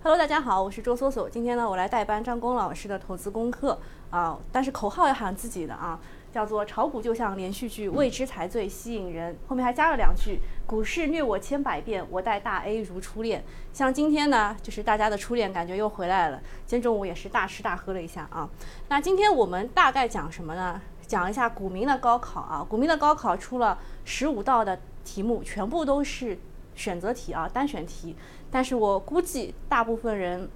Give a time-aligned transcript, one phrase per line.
[0.00, 1.28] Hello，大家好，我是周搜索。
[1.28, 3.76] 今天呢，我来代班张工老师的投资功课
[4.10, 5.98] 啊，但是口号要喊自己的啊，
[6.32, 9.36] 叫做“炒股就像连续剧，未知才最吸引人”。
[9.48, 16.40] 后面还加了两句：“股市虐我千百遍，我待大 A 如初恋。”像今天呢，就是大家的初恋感觉又回来了。
[16.64, 18.48] 今天中午也是大吃大喝了一下啊。
[18.88, 20.80] 那今天我们大概讲什么呢？
[21.08, 22.64] 讲一下股民的高考啊。
[22.66, 26.38] 股民的高考出了十五道的题目，全部都是
[26.76, 28.14] 选择题啊，单选题。
[28.50, 30.48] 但是我估计大部分人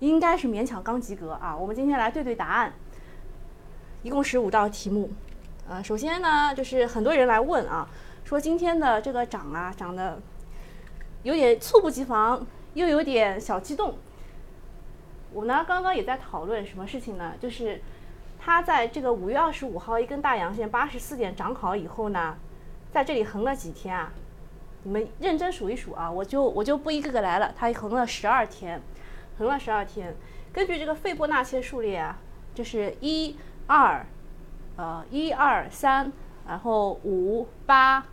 [0.00, 1.56] 应该是勉强刚及格啊。
[1.56, 2.72] 我们今天来对对答案，
[4.02, 5.10] 一共十五道题目。
[5.68, 7.88] 呃，首先呢，就是很多人来问啊，
[8.24, 10.20] 说今天的这个涨啊，涨得
[11.22, 13.96] 有点猝不及防，又有点小激动。
[15.32, 17.34] 我呢，刚刚也在讨论什么事情呢？
[17.38, 17.80] 就是
[18.36, 22.36] 它在这个五月二十五号一根大阳线八十四点涨好以后呢，
[22.90, 24.12] 在这里横了几天啊？
[24.82, 27.52] 你们认真数一数啊，我就我就不一个个来了。
[27.54, 28.80] 它横了十二天，
[29.36, 30.16] 横了十二天。
[30.52, 32.18] 根据这个斐波那契数列啊，
[32.54, 34.06] 就是一二，
[34.76, 36.10] 呃，一二三，
[36.48, 38.06] 然后五八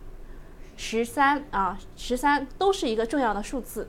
[0.76, 3.88] 十三啊，十三都是一个重要的数字，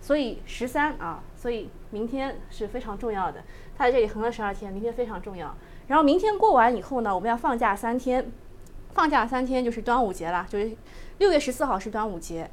[0.00, 3.44] 所以十三啊，所以明天是非常重要的。
[3.78, 5.56] 它在这里横了十二天，明天非常重要。
[5.86, 8.30] 然后明天过完以后呢，我们要放假三天，
[8.92, 10.76] 放假三天就是端午节了，就是。
[11.22, 12.50] 六月十四号是端午节，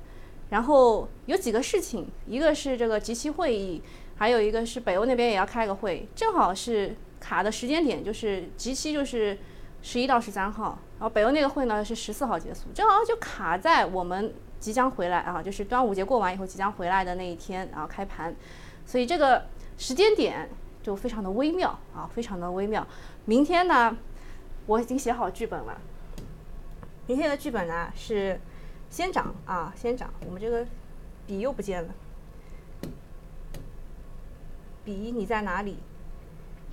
[0.52, 3.81] 然后有几个事情，一个是这个集期会议，
[4.16, 9.36] 还有一个是北欧那边也要开个会，正好是卡的时间点，就是集期就是
[9.81, 18.36] 十一到十三号，然后北欧那个会呢是十四号结束，正好就卡在我们即将回来啊，就是端午节过完以后即将回来的那一天，然后开盘，
[18.86, 19.47] 所以这个
[19.80, 20.47] 时间点
[20.84, 22.86] 就非常的微妙啊，非常的微妙。
[23.25, 23.97] 明天呢，
[24.67, 25.75] 我已经写好剧本了，
[27.08, 28.40] 明天的剧本呢是。
[28.90, 30.12] 先涨啊，先涨！
[30.26, 30.66] 我们这个
[31.28, 31.90] 笔又不见了，
[34.84, 35.78] 笔你在哪里？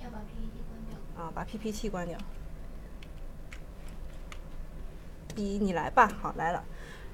[0.03, 1.23] 要把 PPT 关掉。
[1.23, 2.17] 啊，把 PPT 关掉。
[5.35, 6.63] 笔你来吧，好来了，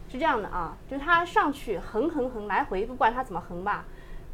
[0.09, 3.85] 是这样的啊，就是它上去横横横来回，不管它怎么横吧，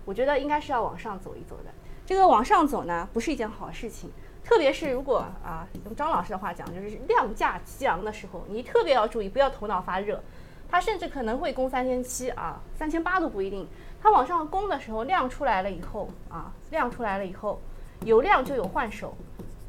[0.06, 1.72] 我觉得应该是要往上走一走的。
[2.06, 4.12] 这个往上走呢，不是一件好事情，
[4.44, 10.22] 特别是如果啊，用张老师的话讲，就是量价齐扬的时候，你特别要注意，不要头脑发热。
[10.70, 13.68] 它甚至可能会攻三千七啊，三千八都不一定。
[14.02, 17.60] 它往上攻的时候，量出来了以后啊，量出来了以后，
[18.06, 19.18] 有量就有换手，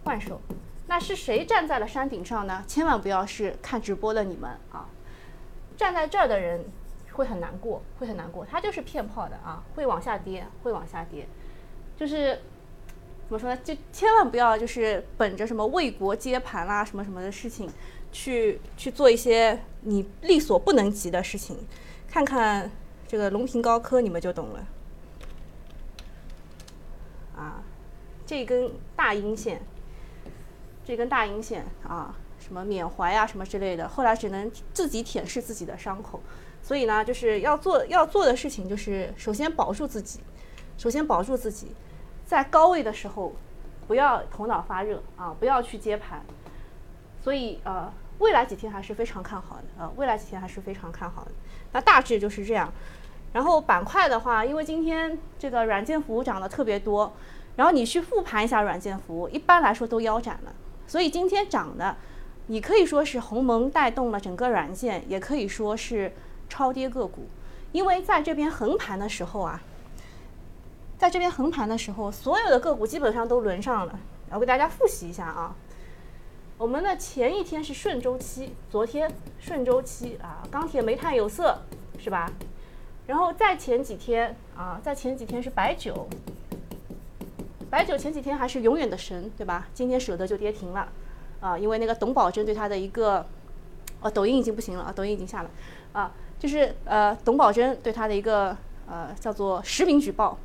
[0.05, 0.41] 换手。
[0.87, 2.63] 那是谁站在了山顶上呢？
[2.67, 4.87] 千万不要是看直播的你们啊，
[5.77, 6.65] 站在这儿的人
[7.13, 8.45] 会很难过，会很难过。
[8.45, 11.27] 它就是骗炮的啊，会往下跌，会往下跌。
[11.97, 12.35] 就是
[13.27, 13.61] 怎么说呢？
[13.65, 17.71] 就千万不要就是本着什么为国接盘啦，什么什么的事情。
[18.13, 21.57] 去去做一些你力所不能及的事情，
[22.09, 22.71] 看看
[23.07, 24.67] 这个龙平高科，你们就懂了。
[27.37, 27.63] 啊，
[28.27, 29.63] 这根大阴线，
[30.85, 36.21] 这根大阴线啊，什么缅怀啊，什么之类的，后来只能自己舔舐自己的伤口。
[36.63, 40.21] 所以呢，就是要做要做的事情，就是首先保住自己，
[40.77, 41.69] 首先保住自己，
[42.27, 43.33] 在高位的时候
[43.89, 46.23] 不要头脑发热啊，不要去接盘。
[47.23, 51.33] 所以呃，未来几天还是非常看好的呃，未来几天还是非常看好的。
[51.73, 52.73] 那大致就是这样。
[53.33, 57.13] 然后板块的话，因为今天这个软件服务涨得特别多，
[57.57, 60.53] 然后你去复盘一下软件服务，一般来说都腰斩了。
[60.87, 61.97] 所以今天涨的，
[62.49, 66.13] 你可以说是鸿蒙带动了整个软件，也可以说是
[66.49, 67.29] 超跌个股。
[67.73, 69.63] 因为在这边横盘的时候啊，
[70.99, 73.99] 在这边横盘的时候，所有的个股基本上都轮上了。
[74.33, 75.55] 我给大家复习一下啊。
[76.61, 81.59] 我们的前一天是顺周期，昨天顺周期啊，钢铁、煤炭、有色
[81.99, 82.31] 是吧？
[83.07, 86.07] 然后再前几天啊，在前几天是白酒，
[87.71, 89.69] 白酒前几天还是永远的神，对吧？
[89.73, 90.87] 今天舍得就跌停了
[91.41, 93.25] 啊，因为那个董宝珍对他的一个，
[94.03, 95.51] 哦，抖音已经不行了啊，抖音已经下了
[95.95, 98.55] 啊，就是呃，董宝珍对他的一个
[98.87, 100.37] 呃叫做实名举报，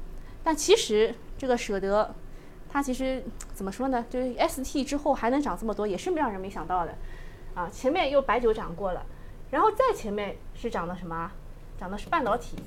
[0.45, 2.15] 但其实这个舍得。
[2.75, 3.23] 它其实
[3.53, 4.05] 怎么说呢？
[4.09, 6.93] 就是 ST 之后还能涨这么多，也是让人没想到的，
[7.53, 9.01] 啊，前面又白酒涨过了，
[9.49, 11.31] 然后再前面是涨的什么？
[11.79, 12.57] 涨的是半导体，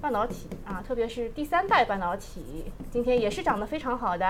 [0.00, 4.26] 半导体啊，特别是第三代半导体，今天也是涨得非常好的，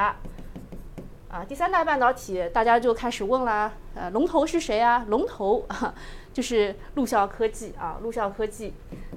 [1.29, 5.05] 啊，第三代半导体大家就开始问了，呃，龙头是谁啊？
[5.07, 5.65] 龙头
[6.35, 8.75] 就是陆校科技啊，陆校科技，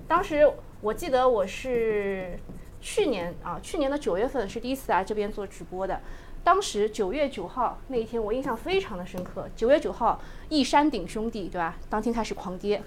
[0.07, 0.47] 当时
[0.79, 2.37] 我记得我是。
[2.81, 6.01] 去年啊，去年的九月份是第一次来这边做直播的。
[6.43, 9.49] 当时九月九号那一天，我印象非常的深刻。
[9.55, 11.77] 九月九号，一山顶兄弟，对吧？
[11.89, 12.81] 当天开始狂跌，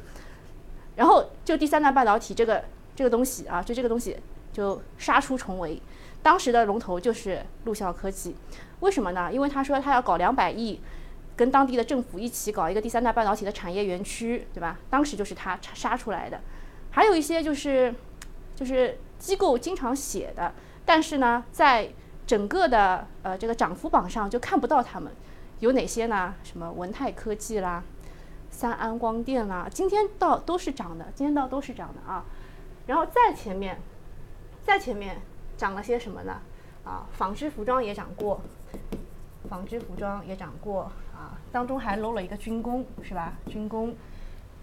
[0.97, 2.65] 然后就第三代半导体这个
[2.97, 4.17] 这个东西啊，就这个东西
[4.53, 5.81] 就杀出重围。
[6.23, 8.35] 当时的龙头就是陆校科技，
[8.81, 9.31] 为什么呢？
[9.31, 10.81] 因为他说他要搞两百亿，
[11.37, 14.79] 跟当地的政府一起搞一个第三代半导体的产业园区，对吧？
[14.89, 16.41] 当时就是他杀出来的。
[16.91, 17.95] 还有一些就是，
[18.55, 20.53] 就是机构经常写的，
[20.85, 21.89] 但是呢，在
[22.27, 25.13] 整个的呃这个涨幅榜上就看不到他们
[25.61, 26.35] 有哪些呢？
[26.43, 27.85] 什么文泰科技啦，
[28.51, 32.25] 三安光电啦，今天到都是涨的，今天到都是涨的啊。
[32.89, 33.79] 然后再前面，
[34.65, 35.17] 再前面。
[35.55, 36.41] 涨了些什么呢？
[36.83, 38.41] 啊，纺织服装也涨过，
[39.49, 43.35] 纺织服装也涨过啊，当中还漏了一个军工，是吧？
[43.47, 43.95] 军工，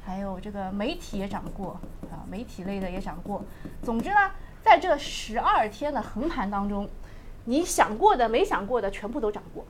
[0.03, 1.79] 还有这个媒体也涨过
[2.11, 3.45] 啊，媒体类的也涨过。
[3.81, 4.31] 总之呢，
[4.63, 6.89] 在这十二天的横盘当中，
[7.45, 9.65] 你想过的、没想过的全部都涨过，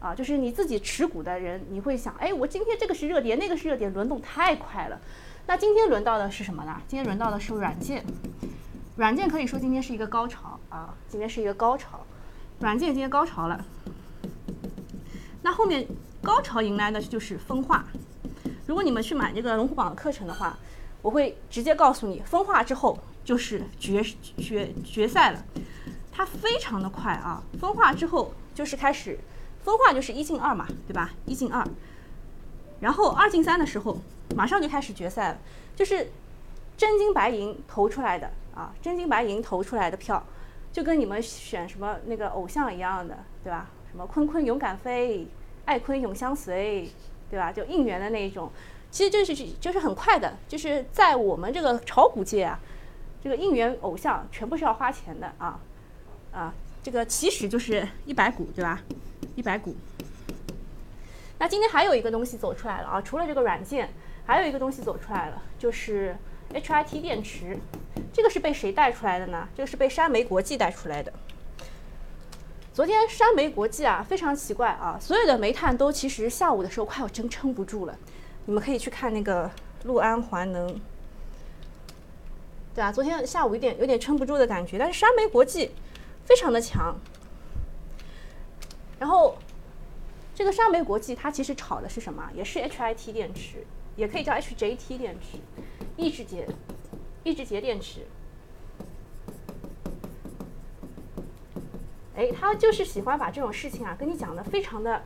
[0.00, 5.00] 啊，就是你自己持股的人，你会想，哎，我今天这个是热点，那个是热点，轮动太快了。
[5.46, 6.80] 那今天轮到的是什么呢？
[6.88, 8.04] 今天轮到的是软件。
[8.96, 12.00] 软件可以说今天是一个高潮啊，今天是一个高潮，
[12.60, 13.64] 软件今天高潮了。
[15.42, 15.86] 那后面
[16.22, 17.84] 高潮迎来的就是分化。
[18.66, 20.58] 如果你们去买这个龙虎榜的课程的话，
[21.02, 24.02] 我会直接告诉你，分化之后就是决
[24.36, 25.44] 决决赛了。
[26.12, 29.18] 它非常的快啊，分化之后就是开始，
[29.62, 31.10] 分化就是一进二嘛，对吧？
[31.26, 31.66] 一进二，
[32.80, 33.98] 然后二进三的时候，
[34.34, 35.38] 马上就开始决赛了，
[35.74, 36.10] 就是
[36.76, 38.30] 真金白银投出来的。
[38.52, 40.22] 啊，真金白银投出来的票，
[40.72, 43.70] 就跟你们选什么那个偶像一样的，对吧？
[43.90, 45.26] 什么坤坤勇敢飞，
[45.64, 46.90] 爱坤永相随，
[47.30, 47.52] 对吧？
[47.52, 48.50] 就应援的那一种，
[48.90, 52.58] 其实就是就是很快的，就是在我们这个炒股界啊，
[53.22, 55.60] 这个应援偶像全部是要花钱的啊
[56.32, 58.80] 啊，这个起始就是一百股，对吧？
[59.36, 59.74] 一百股。
[61.38, 63.90] 那今天还有一个东西走出来了啊，除了这个软件，
[64.26, 66.16] 还有一个东西走出来了，就是
[66.52, 67.58] HIT 电池。
[68.12, 69.48] 这个是被谁带出来的呢？
[69.56, 71.12] 这个是被山煤国际带出来的。
[72.72, 77.96] 昨天山煤国际啊，非常奇怪啊，所有的煤炭都其实下午的时候快要真撑不住了。
[78.46, 79.50] 你们可以去看那个
[79.84, 80.80] 陆安环能，
[82.80, 85.70] 对啊，昨天下午有点有点撑不住的感觉，但是山煤国际
[86.24, 86.96] 非常的强。
[88.98, 89.36] 然后
[90.34, 92.30] 这个山煤国际它其实炒的是什么？
[92.34, 93.66] 也是 HIT 电池，
[93.96, 95.36] 也可以叫 HJT 电池，
[95.98, 96.48] 抑制节。
[97.22, 98.06] 抑制节电池，
[102.16, 105.02] 哎，他就是喜欢把这种事情啊跟你讲的非常的、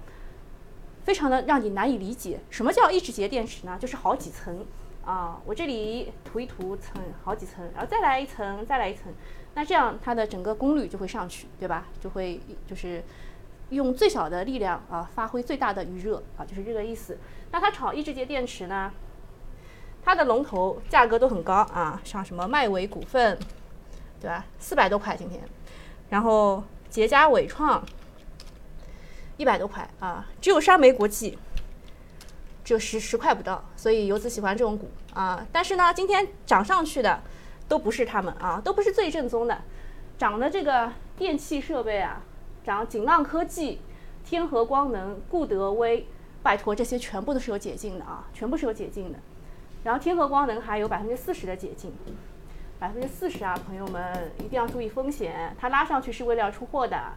[1.03, 2.39] 非常的让你难以理解。
[2.51, 3.77] 什么叫抑制节电池呢？
[3.81, 4.65] 就是好几层
[5.05, 9.13] 啊，我这里涂一涂层，好几层，然后再来一层，再来一层，
[9.55, 11.87] 那这样它的整个功率就会上去，对吧？
[12.01, 13.03] 就会就是
[13.71, 17.19] 用最小的力量啊，发挥最大的余热啊，就是这个意思。
[17.51, 18.93] 那它炒抑制节电池呢？
[20.05, 23.39] 它的龙头价格都很高啊，像什么迈维股份，
[24.21, 24.45] 对吧？
[24.59, 25.41] 四百多块今天，
[26.11, 27.83] 然后捷佳伟创
[29.37, 31.39] 一百多块啊，只有山煤国际
[32.65, 35.47] 就十十块不到，所以游资喜欢这种股啊。
[35.53, 37.21] 但是呢，今天涨上去的
[37.69, 39.61] 都不是他们啊，都不是最正宗的，
[40.17, 42.23] 涨的这个电气设备啊，
[42.65, 43.81] 涨锦浪科技、
[44.25, 46.07] 天合光能、固德威，
[46.43, 49.19] 拜托这些全部都是有解禁的啊，全部是有解禁的。
[49.85, 51.93] 然后天合光能还有百分之四十的解禁，
[52.79, 57.13] 百分之四十啊，朋友们一定要注意风险，它拉上去是为了要出货的。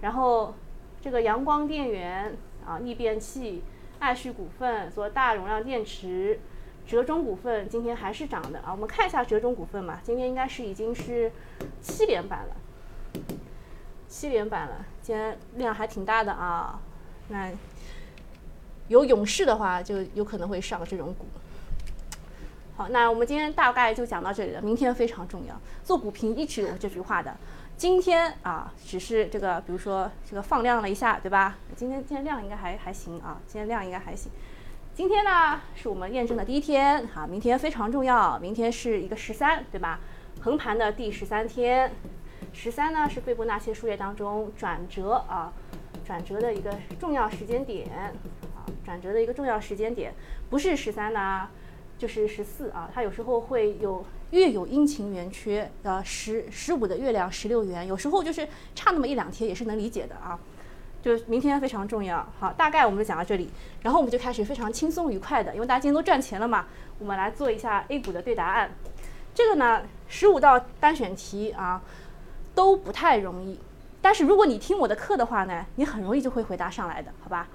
[0.00, 0.54] 然后
[1.00, 2.36] 这个阳光电源
[2.66, 3.62] 啊，逆变器，
[3.98, 6.38] 爱旭股份做大容量电池，
[6.86, 8.70] 折中股份今天还是涨的啊。
[8.70, 11.30] 我们看一下折中股份嘛，今天应该是已经是
[11.82, 12.56] 七连板了，
[14.08, 16.80] 七连板了，今天量还挺大的啊。
[17.28, 17.50] 那
[18.86, 21.26] 有勇士的话，就有可能会上这种股。
[22.76, 24.62] 好，那我们今天大概就讲到这里了。
[24.62, 27.36] 明天非常重要，做股评一直有这句话的。
[27.78, 31.56] 今天啊，只是这个，比如说这个放量了一下，对吧？
[31.76, 34.32] 今天今天量应该还还行啊，今天量应该还行。
[34.92, 40.00] 今天呢，是我们验证的第一天，哈，明天非常重要，明天是一个十三，对吧？
[40.40, 41.92] 横盘的第十三天，
[42.52, 45.52] 十三呢是斐波那契数列当中转折啊，
[46.04, 47.88] 转折的一个重要时间点
[48.56, 50.12] 啊，转折的一个重要时间点，
[50.50, 51.48] 不是十三呢。
[51.96, 60.38] 就是十四啊，它有时候会有月有阴晴圆缺，呃，十十五的月亮十六圆，有时候就是差那么一两天也是能理解的啊。
[61.00, 63.48] 就明天非常重要，好，大概我们就讲到这里，
[63.82, 66.66] 然后我们就开始非常轻松愉快的，因为大家今天都赚钱了嘛，
[66.98, 68.72] 我们来做一下 A 股的对答案。
[69.32, 71.80] 这个呢，十五道单选题啊
[72.54, 73.60] 都不太容易，
[74.02, 77.48] 但是如果你听我的课的话呢，你很容易就会回答上来的，好吧？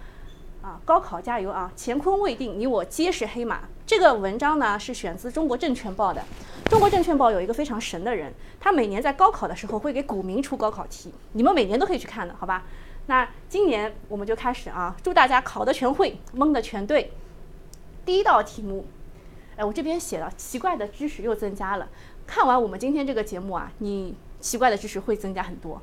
[0.63, 1.69] 啊，高考加油啊！
[1.77, 3.63] 乾坤未定，你我皆是黑马。
[3.85, 6.23] 这个文章呢是选自《中国证券报》的。
[6.69, 12.63] 《中国证券报》有一个非常神的人，他每年在高考的时候会给股民出高考题，你们每年都可以去看的，好吧？
[13.07, 17.11] 那今年我们就开始啊，祝大家考的全会，蒙的全对。
[18.05, 18.85] 第一道题目，
[19.57, 21.89] 哎，我这边写了奇怪的知识又增加了。
[22.25, 25.81] 看完我们今天这个节目啊，你奇怪的知识会增加很多。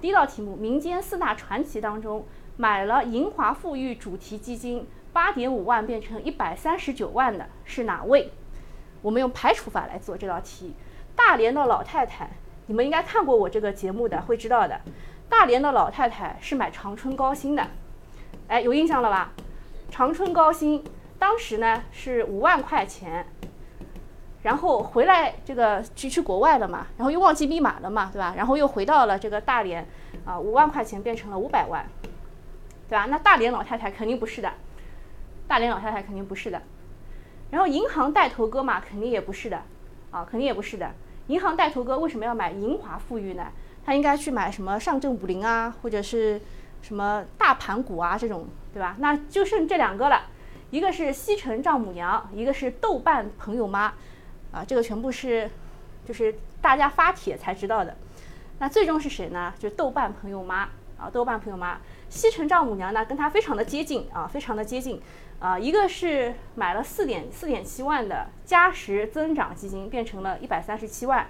[0.00, 2.24] 第一道题目，民间四大传奇当中。
[2.56, 8.30] 买了银华富裕主题基金，八点五万变成一百三十九万的是哪位？
[9.02, 10.74] 我们用排除法来做这道题。
[11.16, 12.30] 大连的老太太，
[12.66, 14.80] 你们应该看过我这个节目的，会知道的。
[15.28, 17.66] 大连的老太太是买长春高新的，
[18.46, 19.32] 哎，有印象了吧？
[19.90, 20.82] 长春高新
[21.18, 23.26] 当时呢是五万块钱，
[24.42, 28.34] 然后回来这个去去国外了嘛，然后又忘记密码了嘛，对吧？
[28.36, 29.86] 然后又回到了这个大连，
[30.24, 31.84] 啊，五万块钱变成了五百万。
[32.88, 33.06] 对吧？
[33.06, 34.52] 那大连老太太肯定不是的，
[35.48, 36.60] 大连老太太肯定不是的。
[37.50, 39.62] 然后银行带头哥嘛，肯定也不是的，
[40.10, 40.90] 啊，肯定也不是的。
[41.28, 43.46] 银行带头哥为什么要买银华富裕呢？
[43.84, 46.40] 他应该去买什么上证五零啊，或者是
[46.82, 48.96] 什么大盘股啊这种，对吧？
[48.98, 50.22] 那就剩这两个了，
[50.70, 53.92] 一个是西城丈母娘，一个是豆瓣朋友妈，
[54.52, 55.50] 啊，这个全部是
[56.04, 57.96] 就是大家发帖才知道的。
[58.58, 59.52] 那最终是谁呢？
[59.58, 61.78] 就是豆瓣朋友妈啊，豆瓣朋友妈。
[62.14, 65.02] 西城丈母娘呢，跟她非常的接近啊，非常的接近
[65.40, 65.58] 啊。
[65.58, 71.26] 一个是买了四点四点七万的嘉实增长基金，变成了一百三十七万。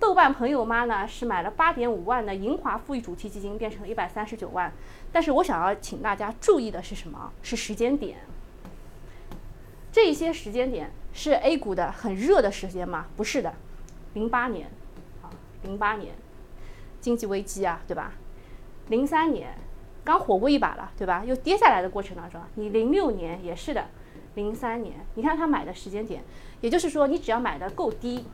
[0.00, 4.72] 豆瓣朋友妈呢是买了八点五万的银华富裕主题基金，变成了一百三十九万。
[5.12, 7.32] 但是我想要请大家注意的是什么？
[7.40, 8.18] 是时间点。
[9.92, 13.06] 这些时间点是 A 股的很热的时间吗？
[13.16, 13.54] 不是的，
[14.14, 14.68] 零八年
[15.22, 15.30] 啊，
[15.62, 16.12] 零八年
[17.00, 18.14] 经济危机啊，对吧？
[18.88, 19.54] 零三年。
[20.04, 21.24] 刚火过一把了，对吧？
[21.24, 23.86] 又跌下来的过程当中，你零六年也是的，
[24.34, 26.22] 零三年，你看他买的时间点，
[26.60, 28.26] 也就是说，你只要买的够低，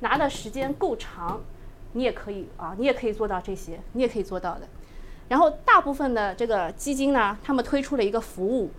[0.00, 1.40] 拿的时间够长，
[1.92, 4.62] 你也可以啊，你也可以做到这些，你也可以做到的。
[5.28, 8.70] 然后大部分的这个基金呢，他们推出了一个服务，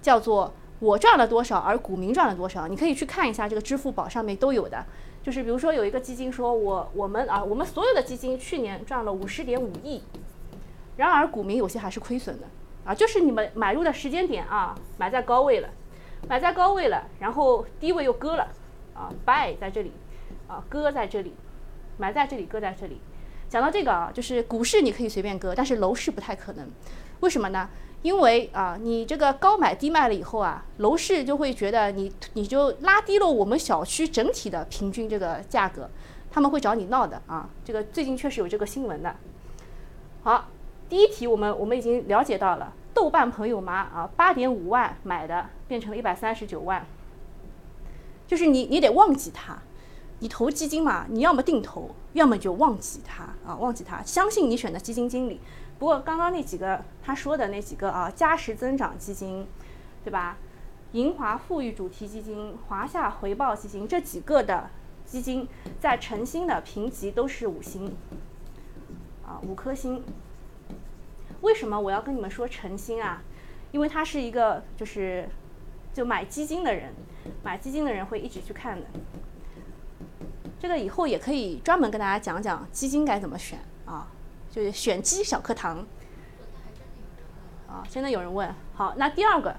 [0.00, 4.86] 叫做“我赚了多少，而股民赚了多少”，你可以去看一下这个支付宝上面都有的。
[5.26, 10.00] 就是比如说有一个基金说，我我们啊，我们所有的基金去年赚了五十点五亿，
[10.96, 12.46] 然而股民有些还是亏损的
[12.84, 12.94] 啊。
[12.94, 15.68] 就是你们买入的时间点啊，买在高位了，
[16.28, 18.46] 买在高位了，然后低位又割了
[18.94, 19.90] 啊，buy 在这里
[20.46, 21.34] 啊，割在这里，
[21.98, 23.00] 买在这里，割在这里。
[23.48, 26.64] 讲到这个啊，就是股市你可以随便割，但是楼市不太可能，
[27.18, 27.68] 为什么呢？
[28.06, 35.90] 因为啊，你这个高买低卖了以后啊，楼市就会觉得你你就拉低了我们小区整体的平均这个价格，
[36.30, 37.50] 他们会找你闹的啊。
[37.64, 39.16] 这个最近确实有这个新闻的。
[40.22, 40.46] 好，
[40.88, 46.86] 第一题我们我们已经了解到了，豆瓣朋友妈啊，八点五万买的变成了一百三十九万，
[48.28, 49.58] 就是你你得忘记它，
[50.20, 55.40] 你投基金嘛，你要么定投，要么就忘记它啊，忘记它，相信你选的基金经理。
[55.78, 59.46] 不过刚刚那几个他说的那几个啊，嘉实增长基金，
[60.04, 60.38] 对吧？
[60.92, 64.70] 银华富裕主题基金、华夏回报基金这几个的
[65.04, 65.46] 基金，
[65.78, 67.94] 在晨星的评级都是五星，
[69.26, 70.02] 啊，五颗星。
[71.42, 73.22] 为什么我要跟你们说晨星啊？
[73.72, 75.28] 因为它是一个就是
[75.92, 76.94] 就买基金的人，
[77.42, 78.86] 买基金的人会一直去看的。
[80.58, 83.58] 这个以后也可以专门跟大家讲讲基金该怎么选。
[84.56, 85.84] 就是选基小课堂，
[87.68, 88.50] 啊，真的有人问。
[88.72, 89.54] 好，那第二个，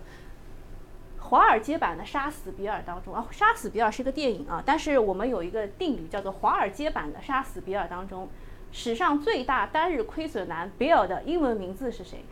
[1.20, 8.28] 华尔街版的《杀死比尔》当中啊，《杀死比尔》是个电影啊，但是我们有一个定语叫做华尔街版的《杀死比尔》当中，
[8.72, 12.26] 史上最大单日亏损男比尔的英文名字是谁？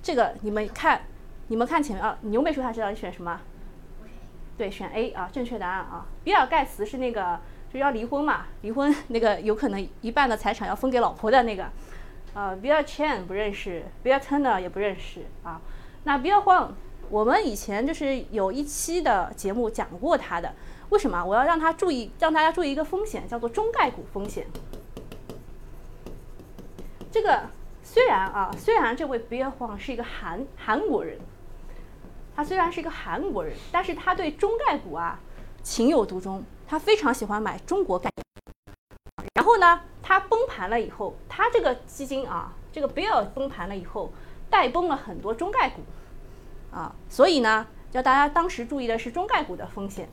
[0.00, 1.02] 这个你们看，
[1.48, 3.38] 你们看前面啊，牛妹说他知道，你选什么？
[4.56, 6.06] 对，选 A 啊，正确答案啊。
[6.24, 7.38] 比尔盖茨是那个
[7.70, 11.70] 就要离婚嘛，离婚那个有可能一半的财产要分给老婆的那个。
[12.34, 15.60] 啊，Bill Chen 不认识，Bill Turner 也不认识啊。
[16.04, 16.68] 那 Bill Huang，
[17.10, 20.54] 我们以前就是有一期的节目讲过他的。
[20.90, 21.22] 为什么？
[21.22, 24.46] 我要让他注意，让大家注意一个风险，叫做中概股风险。
[27.10, 27.42] 这个
[27.82, 31.18] 虽然啊，虽然这位 Bill Huang 是一个韩韩国人，
[32.36, 35.18] 他虽然是一个韩国人，但是他对中概股啊
[35.62, 38.10] 情有独钟，他非常喜欢买中国概。
[39.38, 39.80] 然后呢？
[40.02, 44.10] 它崩盘了以后，它这个基金啊，这个 Bill 崩盘了以后，
[44.50, 45.82] 带崩了很多中概股，
[46.72, 50.08] 啊，所以呢，叫大家当时注意的是中概股的风险。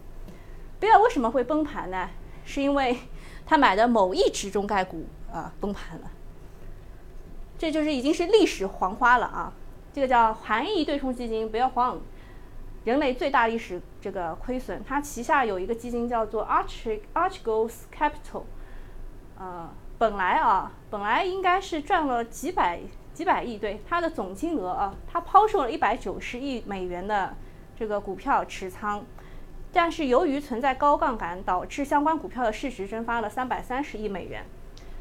[0.79, 2.12] Bill 为什么会崩盘呢？
[2.46, 3.00] 是因为
[3.48, 6.12] 他买的某一只中概股啊崩盘了，
[7.58, 9.51] 这就是已经是历史黄花了啊。
[9.91, 12.00] 这个叫韩义对冲基金，不要慌。
[12.84, 18.44] 人类最大历史这个亏损，它旗下有一个基金叫做 Arch Archegos Capital，
[19.38, 22.80] 呃，本来啊，本来应该是赚了几百
[23.13, 27.36] 几百亿，对它的总金额啊，它抛售了一百九十亿美元的
[27.77, 29.04] 这个股票持仓，
[29.74, 34.46] 但是由于存在高杠杆，导致相关股票的市值蒸发了三百三十亿美元，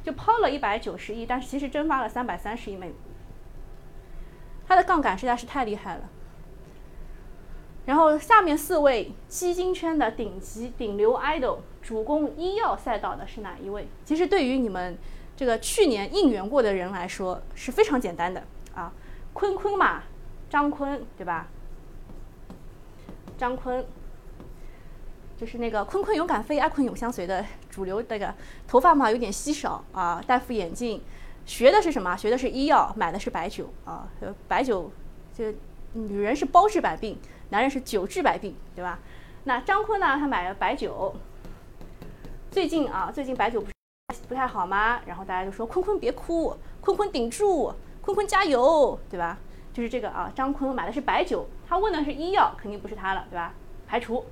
[0.03, 2.97] 就抛了一百九十亿，但是其实蒸发了三百三十亿美元，
[4.67, 6.09] 它的杠杆实在是太厉害了。
[7.87, 13.87] 然后下面四位基金圈的顶级顶流 idol 主攻医药赛道的是哪一位？
[14.05, 14.97] 其实对于你们
[15.37, 18.43] 这个去年应援过的人来说是非常简单的
[18.75, 18.91] 啊，
[19.35, 20.03] 坤坤嘛，
[20.49, 21.49] 张坤对吧？
[23.37, 23.85] 张坤
[25.37, 28.33] 就是那个“坤坤勇敢飞，爱坤永相随”的主流那个，
[28.67, 31.03] 头发嘛有点稀少啊，戴副眼镜，
[31.45, 32.17] 学的是什么？
[32.17, 34.09] 学的是医药，买的是白酒啊，
[34.49, 34.91] 白酒
[35.37, 35.53] 就
[35.93, 37.19] 女人是包治百病。
[37.51, 38.99] 男人是久治百病，对吧？
[39.45, 40.17] 那张坤呢？
[40.19, 41.15] 他买了白酒。
[42.51, 43.73] 最近啊，最近白酒不是
[44.29, 45.01] 不太好吗？
[45.07, 49.39] 然后大家就说：“坤坤别哭，坤坤顶住，坤坤加油，对吧？”
[49.75, 53.53] 就是这个啊，张坤买的是白酒，他问的是医药，肯定不是他了，对吧？
[53.87, 54.25] 排除。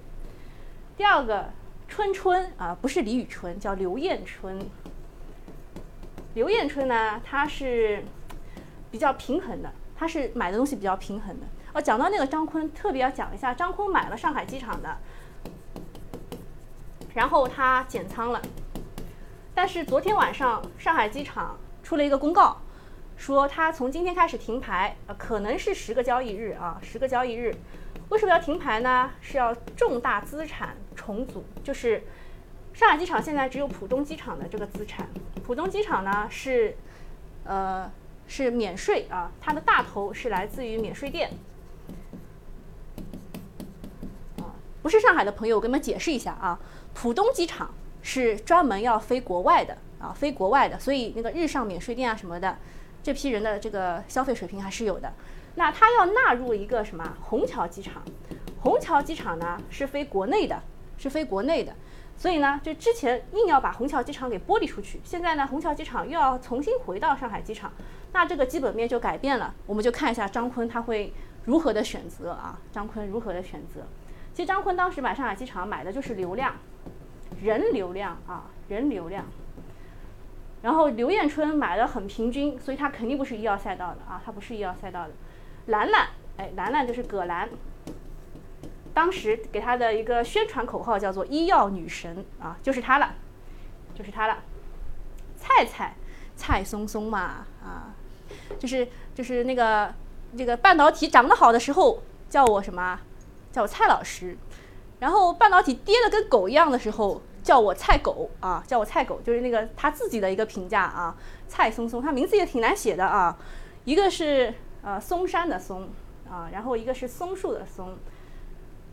[0.97, 1.50] 第二个
[1.88, 4.64] 春春啊，不是李宇春，叫刘艳春。
[6.35, 8.04] 刘艳春呢，他是
[8.90, 11.47] 比较平衡的，他是买的东西比较平衡的。
[11.74, 14.96] 哦，讲到那个张坤，特别要讲一下，张坤买了上海机场的，
[17.14, 18.42] 然后他减仓了，
[19.54, 22.58] 但是昨天晚上上海机场出了一个公告，
[23.16, 27.54] 说他从今天开始停牌，呃，可能是十个交易日啊，十个交易日。
[28.10, 29.10] 为什么要停牌呢？
[29.22, 32.02] 是要重大资产重组，就是
[32.74, 35.08] 上海机场现在只有浦东机场的这个资产，
[35.42, 36.76] 浦东机场呢是，
[37.44, 37.90] 呃，
[38.26, 41.30] 是免税啊，它的大头是来自于免税店。
[44.82, 46.58] 不是上海的朋友，我跟你们解释一下啊。
[46.92, 47.72] 浦东机场
[48.02, 52.59] 是专门要飞国外的啊，飞国外的，所以那个日上免税店啊什么的，
[53.02, 55.12] 这批人的这个消费水平还是有的。
[55.54, 58.02] 那他要纳入一个什么虹桥机场？
[58.61, 60.61] 虹桥机场呢是飞国内的，
[60.98, 61.74] 是飞国内的，
[62.16, 67.72] 所以呢，就之前硬要把虹桥机场给剥离出去，现在呢，虹桥机场又要重新回到上海机场，
[68.12, 69.54] 那这个基本面就改变了。
[69.66, 71.12] 我们就看一下张坤他会
[71.44, 72.59] 如何的选择啊？
[72.72, 73.80] 张坤如何的选择？
[74.35, 76.55] 其实张坤当时买上海机场买的就是流量，
[77.42, 79.25] 人流量啊，人流量。
[80.62, 85.11] 然后刘艳春买的很平均，所以他肯定不是医药赛道的啊，他不是医药赛道的。
[85.66, 87.49] 兰兰，哎，兰兰就是葛兰，
[88.95, 93.14] 当时给他的一个宣传口号叫做“医药女神”啊，就是他了，
[93.95, 94.38] 就是他了。
[95.37, 95.95] 蔡蔡，
[96.37, 97.95] 蔡松松嘛啊，
[98.59, 99.92] 就是就是那个
[100.38, 103.01] 这个半导体涨得好的时候叫我什么？
[103.52, 104.36] 叫我蔡老师，
[104.98, 111.14] 然后半导体跌的跟狗一样的时候，叫我蔡狗啊，叫我蔡狗，就是那个他自己的一个评价啊。
[111.46, 113.36] 蔡松松，他名字也挺难写的啊，
[113.84, 115.90] 一个是呃松山的松
[116.28, 117.96] 啊，然后一个是松树的松。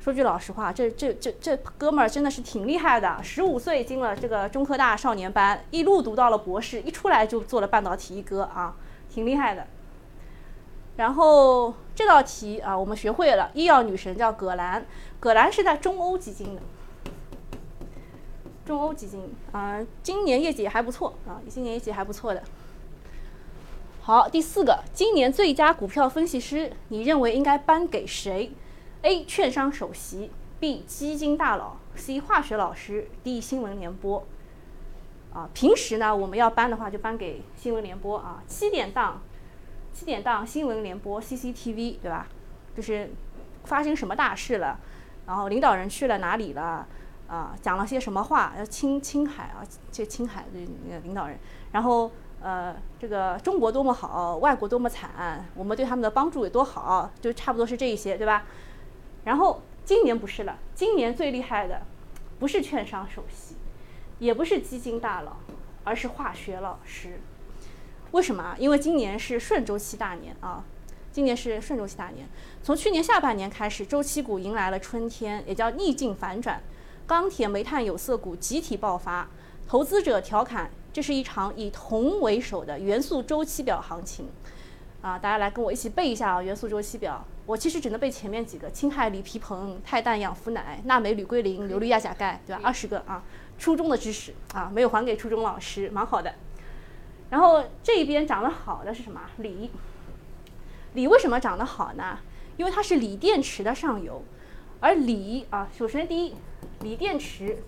[0.02, 8.76] 说句老实话，这这这这哥们儿真的是挺厉害的，十五岁进了这个中科大少年班，一路读到了博士，一出来就做了半导体一哥啊，
[9.10, 9.68] 挺厉害的。
[11.00, 13.50] 然后这道题啊，我们学会了。
[13.54, 14.86] 医药女神叫葛兰，
[15.18, 16.62] 葛兰是在中欧基金的，
[18.66, 22.44] 中欧基金啊，今年业绩还不错啊，今年业绩还不错的。
[24.02, 28.52] 好，第四个，今年最佳股票分析师，你认为应该颁给谁
[29.04, 29.24] ？A.
[29.24, 30.84] 券商首席，B.
[30.86, 32.20] 基金大佬，C.
[32.20, 33.40] 化学老师，D.
[33.40, 34.26] 新闻联播。
[35.32, 39.22] 啊，平时呢，我们要颁的话就颁给新闻联播啊，七点档。
[40.00, 42.26] 七点档新闻联播 CCTV 对吧？
[42.74, 43.12] 就是
[43.66, 44.80] 发生什么大事了，
[45.28, 46.88] 然后领导人去了哪里了
[47.28, 47.54] 啊？
[47.62, 48.54] 讲了些什么话？
[48.58, 49.60] 要青青海啊，
[49.92, 51.38] 这青海的那个领导人，
[51.74, 52.10] 然后
[52.42, 58.46] 呃，这个中国多么好，外国多么惨，我们对他们的帮助有多好，就差不多是这一些对吧？
[59.26, 61.82] 然后今年不是了，今年最厉害的
[62.40, 63.58] 不是券商首席，
[64.20, 65.34] 也不是基金大佬，
[65.84, 67.20] 而是化学老师。
[68.12, 68.56] 为什么啊？
[68.58, 70.64] 因为今年是顺周期大年啊，
[71.12, 72.28] 今年是顺周期大年。
[72.64, 76.62] 从去年下半年开始，周期股迎来了春天，也叫逆境反转，
[77.06, 79.28] 钢铁、煤炭、有色股集体爆发。
[79.68, 84.28] 投资者调侃，这是一场以铜为首的元素周期表行情。
[85.02, 87.24] 啊，大家来跟我一起背一下啊，元素周期表。
[87.46, 92.62] 我其实只能背前面几个：氢氦锂铍硼钛氮氧氟氖钠镁铝硅磷硫氯氩钾钙，对吧？
[92.64, 93.24] 二十个啊，
[93.58, 96.34] 初中的知识啊，没有还给初中老师，蛮好的。
[97.30, 99.22] 然后这边涨得好的是什么？
[99.38, 99.70] 锂，
[100.94, 102.20] 锂为什么长得好呢？
[102.58, 104.24] 因为它是锂电池的上游，
[104.80, 106.36] 而锂啊，首先第一，
[106.82, 107.64] 锂电池，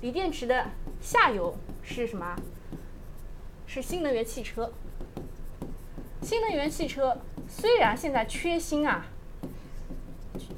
[0.00, 2.34] 锂电池的下游是什么？
[3.66, 4.72] 是新能源汽车。
[6.20, 9.06] 新能源汽车虽然现在缺芯啊，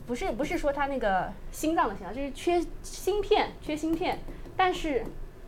[0.06, 4.18] 不是不是说它那个心脏的芯啊，就是缺芯片，缺芯片，
[4.56, 5.04] 但是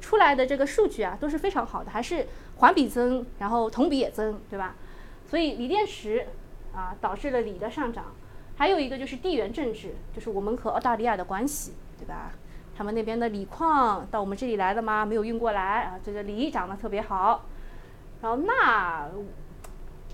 [0.06, 4.76] 出来的这个数据啊都是非常好的，还是环比增，然后同比也增，对吧？
[5.28, 6.28] 所以锂电池
[6.72, 8.14] 啊导致了锂的上涨，
[8.56, 12.30] 还有一个就是地缘政治，就是我们和澳大利亚的关系，对吧？
[12.76, 15.04] 他们那边的锂矿到我们这里来了吗？
[15.04, 17.44] 没有运过来啊，这个锂涨得特别好，
[18.22, 19.10] 然后钠。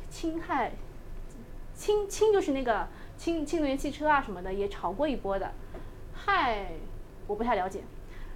[0.09, 0.71] 氢氦，
[1.75, 5.53] 氢氢就是那个氢氢能源汽车啊什么的也炒过一波的，
[6.15, 6.67] 氦
[7.27, 7.81] 我不太了解，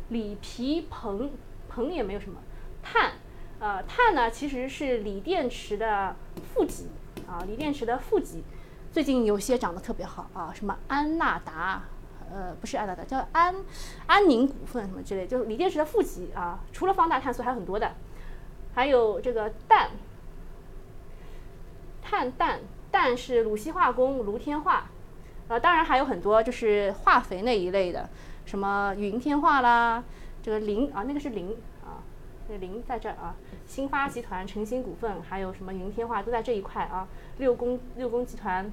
[0.08, 1.28] 锂铍硼
[1.84, 2.38] 硼也没有什么，
[2.82, 3.12] 碳，
[3.58, 6.16] 呃碳呢其实是锂电池的
[6.54, 6.88] 负极
[7.26, 8.42] 啊锂电池的负极，
[8.92, 11.82] 最近有些涨得特别好啊什么安纳达，
[12.32, 13.54] 呃不是安纳达叫安
[14.06, 17.92] 安宁股份什么之类，就是锂电池的负极啊除了放大碳素还有很多的，
[18.74, 19.90] 还有这个氮。
[22.08, 22.60] 碳氮
[22.92, 24.88] 氮是鲁西化工卢天化，
[25.48, 28.08] 呃，当然还有很多就是化肥那一类的，
[28.44, 30.04] 什么云天化啦，
[30.46, 31.98] 这个磷啊，那个是磷啊，
[32.46, 33.34] 那个磷在这儿啊，
[33.66, 38.70] 新发集团、诚兴股份，还有什么云天化都在这一块啊，六宫六宫集团，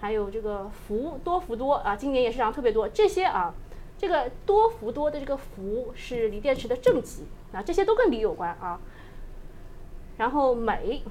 [0.00, 3.54] 还有这个福多福多啊，今年也是涨特别多，这些啊，
[3.98, 8.80] 这个多福多的这个福是锂电池的正极啊，这些都跟锂有关啊，
[10.16, 11.02] 然后镁。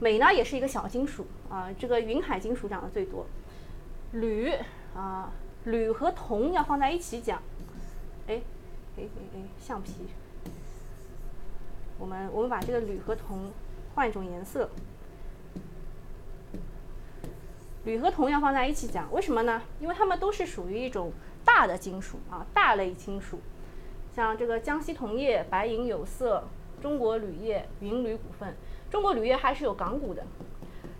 [0.00, 3.24] 镁呢也是一个小金属啊，这个云海金属涨得最多。
[4.10, 4.52] 铝
[4.94, 5.32] 啊，
[5.64, 7.40] 铝和铜要放在一起讲。
[8.28, 8.40] 哎，
[8.96, 9.92] 哎哎哎，橡皮。
[11.98, 13.50] 我们我们把这个铝和铜
[13.94, 14.68] 换一种颜色。
[17.84, 19.62] 铝和铜要放在一起讲，为什么呢？
[19.80, 21.12] 因为它们都是属于一种
[21.44, 23.40] 大的金属啊，大类金属。
[24.14, 26.44] 像这个江西铜业、白银有色、
[26.80, 28.54] 中国铝业、云铝股份。
[28.90, 30.22] 中国铝业还是有港股的，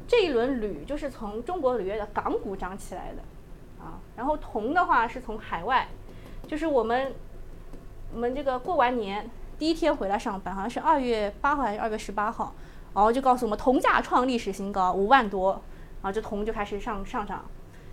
[0.09, 3.23] 这一轮铝就是从中国铝业的港股涨起来的，
[3.85, 5.87] 啊，然后铜的话是从海外，
[6.47, 7.13] 就是我们
[8.13, 12.55] 我们这个过完年第一天回来上班，好像是二月八号还是二月十八号，
[12.95, 15.53] 然后就告诉我们铜价创历史新高五万多，
[16.03, 17.45] 然后这铜就开始上上涨，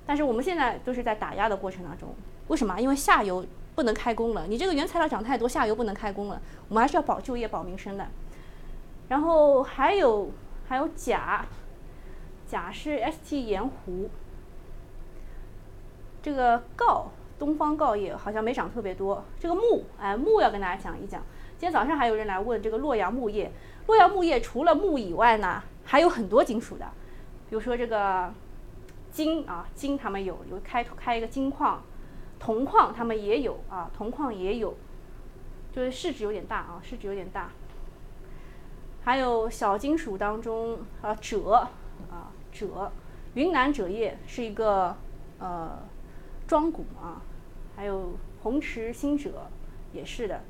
[0.05, 2.13] 但是我们现在都是在打压的过程当中，
[2.47, 2.79] 为什么？
[2.79, 8.07] 因为下游不能开工了，你这个原材料涨太多，下游不能开工了，我们还是要保就业保民生的。
[9.07, 10.31] 然后还有
[10.67, 11.45] 还有钾，
[12.45, 14.09] 钾是 ST 盐湖。
[16.21, 17.09] 这个锆，
[17.39, 19.23] 东方锆业好像没涨特别多。
[19.39, 21.23] 这个钼，哎，钼要跟大家讲一讲。
[21.57, 23.51] 今天早上还有人来问这个洛阳钼业，
[23.87, 26.85] 洛阳钼业除了钼以外呢，还有很多金属的，
[27.49, 28.31] 比如说这个
[29.11, 31.81] 金啊，金他们有有开开一个金矿，
[32.39, 34.77] 铜矿他们也有啊，铜矿也有，
[35.71, 37.49] 就是市值有点大啊，市值有点大。
[39.01, 41.71] 还有小金属当中啊，锗啊，
[42.53, 42.89] 锗，
[43.33, 44.95] 云南锗业是一个
[45.39, 45.79] 呃
[46.45, 47.21] 庄股啊，
[47.79, 48.11] 还有
[48.43, 49.47] 红池新者
[49.93, 50.41] 也是的，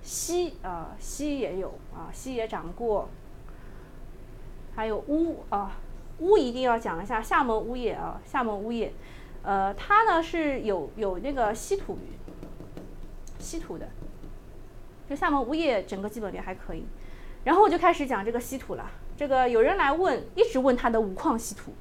[0.00, 3.08] 锡啊，锡也有啊，锡也涨过，
[4.76, 5.72] 还有钨啊，
[6.20, 8.92] 钨一定要讲一下厦门钨业啊，厦门钨业，
[9.42, 11.98] 呃，它呢是有有那个稀土，
[13.40, 13.88] 稀土的，
[15.10, 16.84] 就厦门钨业整个基本面还可以。
[17.42, 18.88] 然后我就开始讲这个稀土了。
[19.16, 21.72] 这个有人来问，一直问他的五矿稀土。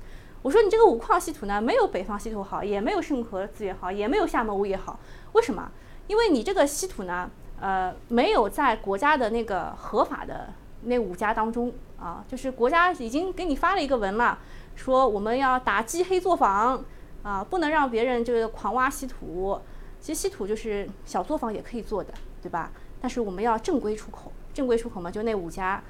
[0.42, 5.00] 我说你这个五矿稀土呢，没有北方稀土好，也没有盛和资源好，也没有厦门钨业好。
[5.34, 5.72] 为什么？
[6.08, 14.40] 因为你这个稀土呢，呃，没有在国家的那个合法的那五家当中啊，就是国家已经给你发了一个文了，
[14.76, 16.84] 说我们要打击黑作坊
[17.22, 19.60] 啊，不能让别人就是狂挖稀土。
[20.00, 22.72] 其实稀土就是小作坊也可以做的，对吧？
[23.00, 24.32] 但是我们要正规出口。
[24.54, 25.82] 正规出口嘛，就那五家，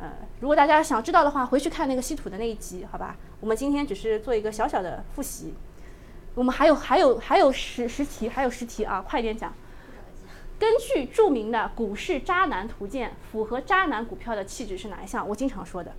[0.00, 0.10] 呃，
[0.40, 3.16] 如果大家想知道的话，回去看那个稀土的那一集，好吧？
[3.38, 5.52] 我们今天只是做一个小小的复习，
[6.34, 9.52] 我们还有还有还有十十题，还有十题啊，快点讲。
[10.58, 15.26] 根据著名的股市渣男图鉴，符合渣男股票的气质是哪一项？
[15.28, 15.92] 我经常说的，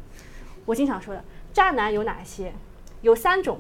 [0.66, 2.54] 我经常说的，渣男有哪些？
[3.02, 3.60] 有三种，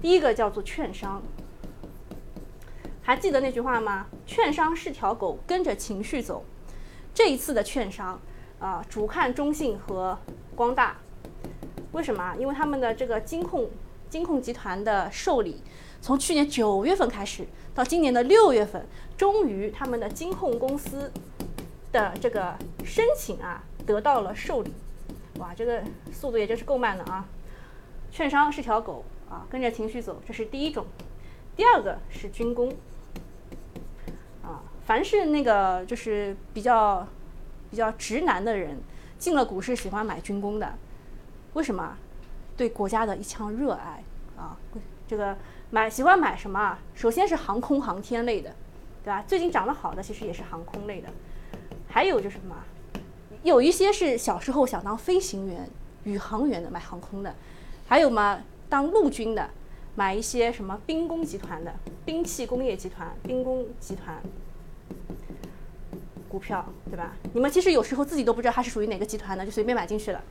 [0.00, 1.22] 第一个叫做券商，
[3.02, 4.06] 还记得那句话吗？
[4.26, 6.44] 券商是条狗，跟着情绪走。
[7.12, 8.20] 这一次的券商，
[8.58, 10.18] 啊，主看中信和
[10.56, 10.96] 光大，
[11.92, 12.34] 为什么？
[12.38, 13.70] 因为他们的这个金控
[14.10, 15.62] 金控集团的受理，
[16.00, 21.12] 从去年九月份开始，到今年的六月份，终于他们的金控公司
[21.92, 24.72] 的这个申请啊得到了受理，
[25.38, 27.26] 哇，这个速度也真是够慢的啊！
[28.10, 30.86] 券商是条狗啊，跟着情绪走，这是第一种。
[31.54, 32.72] 第二个是军工
[34.42, 37.06] 啊，凡是那个就是比较
[37.70, 38.78] 比较直男的人，
[39.18, 40.74] 进了股市喜欢买军工的，
[41.54, 41.96] 为什么？
[42.56, 44.02] 对国家的一腔热爱
[44.36, 44.56] 啊，
[45.06, 45.36] 这个
[45.70, 46.76] 买喜欢买什么？
[46.92, 48.52] 首先是航空航天类的，
[49.04, 49.22] 对吧？
[49.28, 51.08] 最近涨得好的其实也是航空类的，
[51.88, 52.56] 还有就是什么？
[53.44, 55.70] 有一些是小时候想当飞行员、
[56.02, 57.32] 宇航员的买航空的，
[57.86, 59.48] 还有嘛当陆军的
[59.94, 61.72] 买一些什么兵工集团的
[62.04, 64.20] 兵器工业集团、兵工集团
[66.28, 67.12] 股票，对吧？
[67.32, 70.22] 你们其实有时候自己都不知道它是属于哪个集团的，就随便买进去了。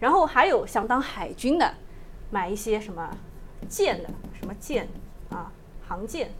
[0.00, 1.74] 然后还有想当海军的，
[2.30, 3.16] 买一些什么
[3.68, 4.88] 舰的，什么舰
[5.30, 5.52] 啊，
[5.86, 6.30] 航舰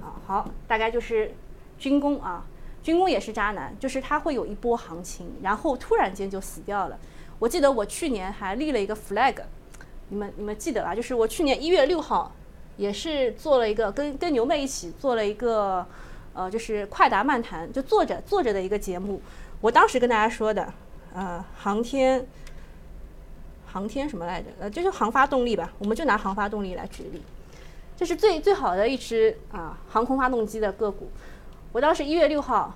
[0.00, 1.32] 啊，好，大概就是
[1.78, 2.44] 军工啊，
[2.82, 6.98] 军工也是渣男，就是他会有一波行情，然后突然间就死掉了。
[7.38, 9.36] 我记得我去年还立了一个 flag，
[10.08, 10.94] 你们你们记得吧？
[10.94, 12.32] 就是我去年一月六号
[12.76, 15.86] 也是做了一个跟跟牛妹一起做了一个
[16.36, 19.20] 呃，就是快答漫谈，就坐着坐着的一个节目，
[19.60, 20.72] 我当时跟大家说的。
[21.14, 22.26] 呃，航天，
[23.66, 24.48] 航天什么来着？
[24.60, 27.22] 呃，就是航发动力吧，我们就拿航发动力来举例，
[27.96, 31.08] 这是最最好的一只啊航空发动机的个股。
[31.72, 32.74] 我当时一月六号，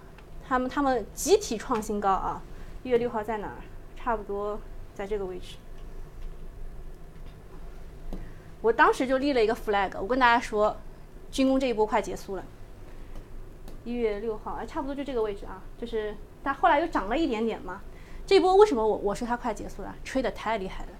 [0.48, 2.40] 他们他们集体创新高啊！
[2.82, 3.56] 一月六号在哪儿？
[4.02, 4.58] 差不多
[4.94, 5.56] 在这个位置。
[8.62, 10.74] 我当时就立了一个 flag，我跟大家说，
[11.30, 12.44] 军工这一波快结束了。
[13.84, 17.80] 一月六号，哎，差不多就这个位置啊，就是但后来又涨了一点点嘛。
[18.26, 19.94] 这波为什么我我说它快结束了？
[20.04, 20.90] 吹得太厉害了，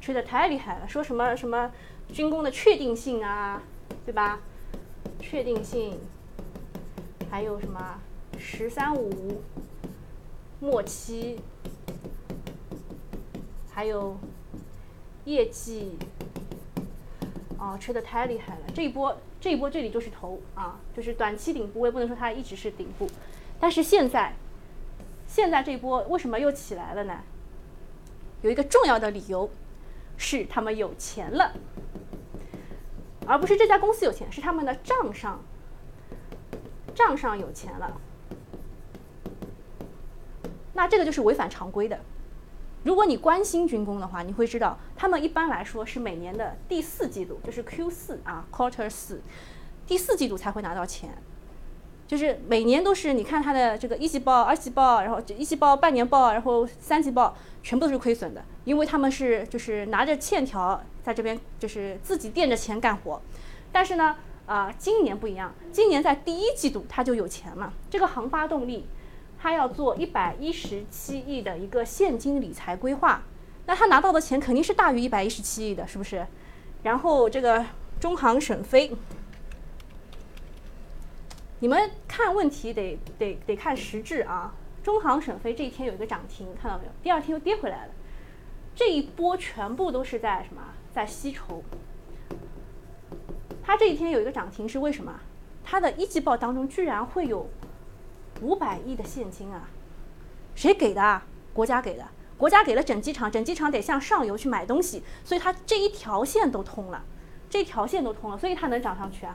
[0.00, 0.88] 吹得太厉害了！
[0.88, 1.70] 说什么什么
[2.12, 3.62] 军工的确定性啊，
[4.04, 4.40] 对吧？
[5.20, 5.98] 确定性，
[7.30, 8.00] 还有什么
[8.38, 9.42] “十三五”
[10.60, 11.38] 末期，
[13.70, 14.16] 还有
[15.24, 15.96] 业绩，
[17.58, 18.62] 哦，吹得太厉害了！
[18.74, 23.06] 这一波这一波这里就是头啊，就是短期顶部，我也不能说它一直是顶部，
[23.60, 24.32] 但是现在。
[25.26, 27.20] 现在这一波为什么又起来了呢？
[28.40, 29.50] 有一个重要的理由，
[30.16, 31.52] 是他们有钱了，
[33.26, 35.38] 而不是这家公司有钱，是他们的账上
[36.94, 38.00] 账上有钱了。
[40.72, 42.00] 那这个就是违反常规的。
[42.84, 49.22] 如果你关心军工的话，你会知道，他们一般来说是每年的第四季度，就是 Q 四啊，Quarter 四，
[49.86, 51.10] 第四季度才会拿到钱。
[52.06, 63.22] 就是每年都是，你看它的这个一季报、二季报，然后一季报、半年报，然后三季报，全部都是亏损的，因为他们是就是拿着欠条在这边，就是自己垫着钱干活。
[63.72, 67.72] 但是呢，啊，今年不一样，今年在第一季度它就有钱了。
[67.88, 68.84] 这个航发动力，
[69.44, 73.22] 他要做一百一十七亿的一个现金理财规划，
[73.66, 76.26] 那他拿到的钱肯定是大于一百一十七亿的，是不是？
[76.82, 77.62] 然后这个
[78.00, 78.90] 中航沈飞。
[81.58, 84.54] 你们看问题得得得看实质啊！
[84.82, 86.90] 中航沈飞这一天有一个涨停，看到没有？
[87.02, 87.92] 第二天又跌回来了。
[88.74, 90.62] 这一波全部都是在什么？
[90.94, 91.62] 在吸筹。
[93.62, 95.20] 它这一天有一个涨停是为什么？
[95.62, 97.46] 它的一季报当中居然会有
[98.44, 99.68] 五百亿的现金啊！
[100.54, 101.22] 谁给的？
[101.54, 102.06] 国家给的。
[102.36, 107.02] 国家给了整机厂，整机厂得向上游去买东西，所以它这一条线都通了，
[107.48, 109.34] 这条线都通了，所以它能涨上去啊！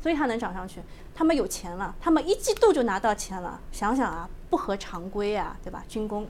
[0.00, 0.80] 所以它能涨上去，
[1.14, 5.82] 他们有钱了，他们一季度就拿到钱了，想想啊，不合常规啊，对吧？
[5.88, 6.28] 军工，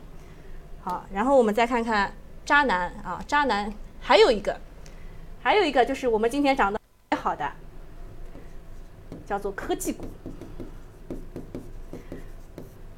[0.80, 4.58] 好，然后我们再看看渣男啊，渣男还有一个，
[5.42, 7.52] 还有一个就是我们今天涨得最好的，
[9.26, 10.04] 叫做科技股。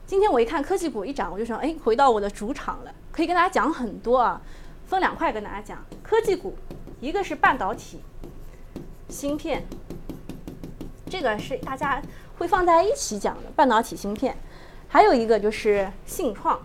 [0.08, 4.40] 今天我一看科技股一涨，我就说，哎，回到我的主场了，可以跟大家讲很多啊，
[4.86, 6.56] 分两块跟大家讲科技股，
[6.98, 8.00] 一个是半导体，
[9.10, 9.62] 芯片。
[11.10, 12.02] 这个是大家
[12.38, 14.34] 会放在一起讲的半导体芯片，
[14.88, 16.58] 还有一个就是信创。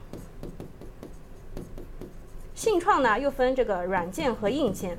[2.55, 4.97] 信创呢又分这个软件和硬件。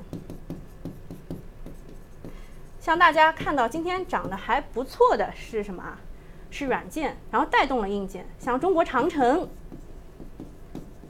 [2.79, 5.99] 像大家看到今天涨得还不错的是什么啊？
[6.55, 8.25] 是软件，然后带动了硬件。
[8.39, 9.49] 像中国长城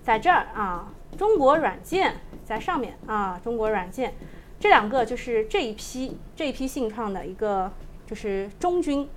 [0.04, 4.16] 在这儿啊，中国软件在上面啊，中国软件
[4.60, 7.72] 这两个就是这一批这一批信创的一个。
[8.08, 9.10] 就是中军，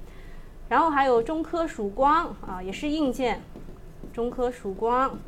[0.70, 3.42] 然后还有中科曙光啊，也是硬件。
[4.14, 5.18] 中科曙光，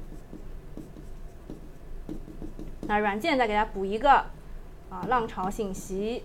[2.88, 4.12] 那软件再给大家补一个
[4.88, 6.24] 啊，浪潮信息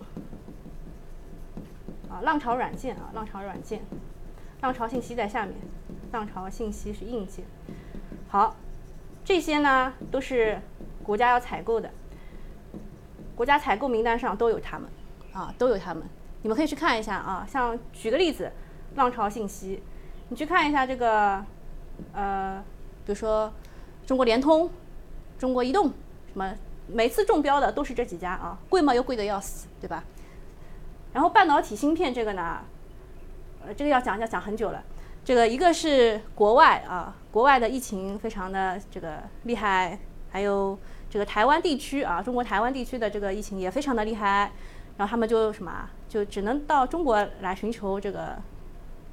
[2.09, 3.81] 啊，浪潮软件啊，浪潮软件，
[4.65, 5.53] 浪潮信息在下面，
[6.11, 7.45] 浪潮信息是硬件。
[8.27, 8.55] 好，
[9.23, 10.59] 这些呢都是
[11.03, 11.91] 国家要采购的，
[13.35, 14.89] 国家采购名单上都有他们，
[15.33, 16.01] 啊，都有他们。
[16.41, 18.51] 你们可以去看一下啊，像举个例子，
[18.95, 19.83] 浪潮信息，
[20.29, 21.45] 你去看一下这个，
[22.13, 22.59] 呃，
[23.05, 23.53] 比如说
[24.07, 24.67] 中国联通、
[25.37, 25.89] 中国移动，
[26.33, 26.55] 什么
[26.87, 28.95] 每次中标的都是这几家啊，贵吗？
[28.95, 30.03] 又贵的要死，对吧？
[31.13, 32.61] 然后半导体芯片这个呢，
[33.73, 34.83] 这个要讲要讲很久了。
[35.23, 39.97] 这个一个是国外啊，国外的疫情非常的这个厉害，
[40.29, 40.77] 还有
[41.09, 44.51] 这个台湾地区啊，中国台湾地区的这个疫情也非常的厉害，
[44.97, 48.37] 然后他们就什么，就只能到中国来寻求这个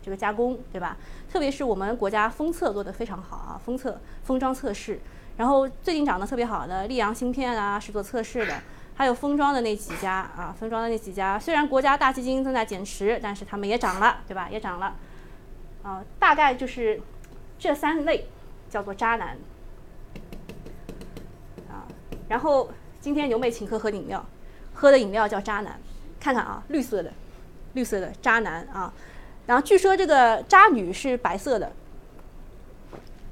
[0.02, 0.98] 这个加工，对吧？
[1.30, 5.00] 特别是我们国家封测做得非常好啊，封测封装测试，
[5.38, 8.60] 然后最近涨得特别好的溧阳芯片啊，是做测试的，
[8.94, 14.48] 还有封装的那几家啊，封装的那几家，虽然国家大基金正在减持，但是他们也涨了，对吧？
[14.50, 14.94] 也涨了。
[15.82, 17.00] 啊，大概就是
[17.58, 18.28] 这三类
[18.70, 19.36] 叫做渣男
[21.68, 21.88] 啊。
[22.28, 24.24] 然后今天牛妹请客喝饮料，
[24.74, 25.80] 喝的饮料叫渣男，
[26.20, 27.12] 看看啊，绿色的，
[27.72, 28.92] 绿色的渣男啊。
[29.46, 31.72] 然后据说这个渣女是白色的，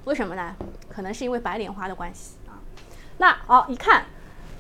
[0.05, 0.57] 为什么呢？
[0.89, 2.59] 可能是因为白莲花的关系啊。
[3.19, 4.07] 那哦，一看，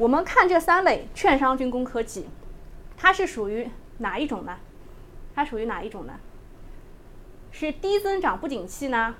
[0.01, 2.27] 我们看这三类，券商、军工、科技，
[2.97, 4.57] 它是属于哪一种呢？
[5.35, 6.15] 它属于哪一种呢？
[7.51, 9.17] 是低增长不景气呢，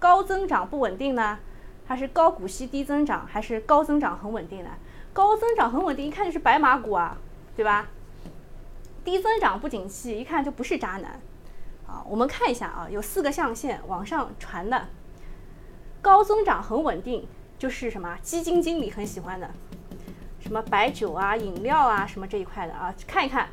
[0.00, 1.38] 高增长不稳定呢，
[1.86, 4.70] 还是高股息低增长，还是高增长很稳定呢？
[5.12, 7.16] 高增长很稳定，一看就是白马股啊，
[7.54, 7.86] 对吧？
[9.04, 11.20] 低增长不景气，一看就不是渣男。
[11.86, 14.88] 啊，我们看一下啊，有四个象限往上传的，
[16.02, 19.48] 高增长很稳定，就是什么基金经理很喜欢的，
[20.46, 23.48] 什么白酒啊、饮料啊什么这一块的啊，看一看，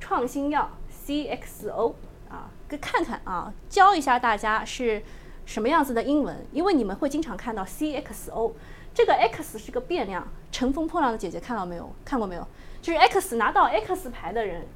[0.00, 0.70] 创新药
[1.06, 1.94] CXO。
[2.30, 5.02] 啊，给看看啊，教一下大家是
[5.44, 8.54] 什么样子的英文，因为你们会经常看到 C X O，
[8.94, 10.28] 这个 X 是个变量。
[10.52, 11.92] 乘风破浪的姐姐看到没有？
[12.04, 12.46] 看过没有？
[12.80, 14.68] 就是 X 拿到 X 牌的人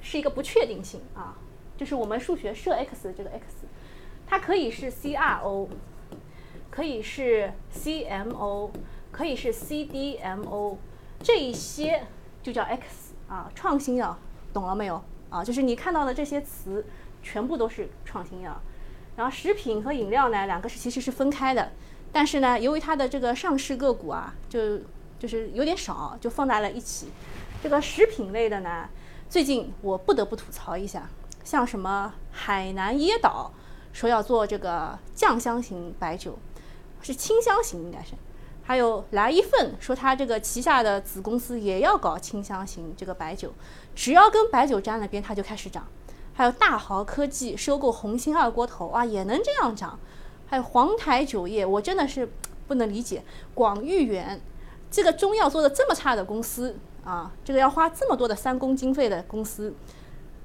[0.00, 1.36] 是一个不确定性啊，
[1.76, 3.68] 就是我们数学设 X 这个 X，
[4.26, 5.68] 它可以是 C R O，
[6.70, 8.72] 可以是 C M O，
[9.10, 10.78] 可以是 C D M O，
[11.22, 12.06] 这一些
[12.42, 14.16] 就叫 X 啊，创新药，
[14.52, 15.02] 懂了没有？
[15.30, 16.84] 啊，就是你看到的这些词，
[17.22, 18.60] 全部都是创新药。
[19.16, 21.72] 然后食品和饮料呢，两个是其实是分开的。
[22.12, 24.78] 但是呢，由于它的这个上市个股啊，就
[25.18, 27.08] 就是有点少，就放在了一起。
[27.62, 28.88] 这个食品类的呢，
[29.28, 31.08] 最近我不得不吐槽一下，
[31.44, 33.52] 像什么海南椰岛
[33.92, 36.38] 说要做这个酱香型白酒，
[37.02, 38.14] 是清香型应该是。
[38.68, 43.50] 还有来一份说他这个旗下的子公司也要搞清香型这个白酒，
[43.94, 45.86] 只要跟白酒沾了边，它就开始涨。
[46.34, 49.98] 还有大豪科技收购红星二锅头啊，也能这样涨。
[50.46, 52.30] 还有黄台酒业，我真的是
[52.66, 54.38] 不能理解，广誉源
[54.90, 59.74] 这个中药做的这么差的公司啊，这个要花这么多的三公经费的公司，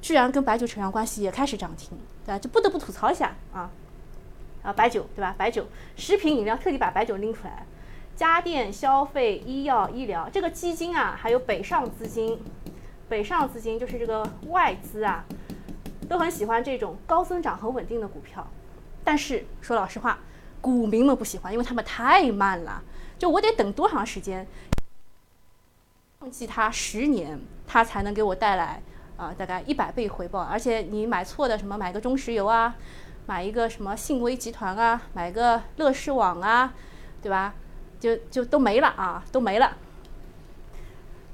[0.01, 2.39] 居然跟白酒扯上关系，也开始涨停，对吧？
[2.39, 3.69] 就不得不吐槽一下啊
[4.63, 5.35] 啊，白酒对吧？
[5.37, 5.65] 白酒
[5.97, 7.65] 食品饮料特地把白酒拎出来。
[8.15, 12.39] 家电、消费、医药、医疗，这个基金啊，还有北上资金，
[13.09, 15.25] 北上资金就是这个外资啊，
[16.07, 18.47] 都很喜欢这种高增长、很稳定的股票。
[19.03, 20.19] 但是说老实话，
[20.61, 22.83] 股民们不喜欢，因为他们太慢了。
[23.17, 24.45] 就我得等多长时间，
[26.19, 28.81] 放弃它十年，它才能给我带来
[29.17, 30.41] 啊大概一百倍回报。
[30.41, 32.75] 而且你买错的什么，买个中石油啊，
[33.25, 36.73] 买一个什么信威集团啊，买个乐视网啊，
[37.21, 37.55] 对吧？
[38.03, 39.77] 就就都没了啊，都没了。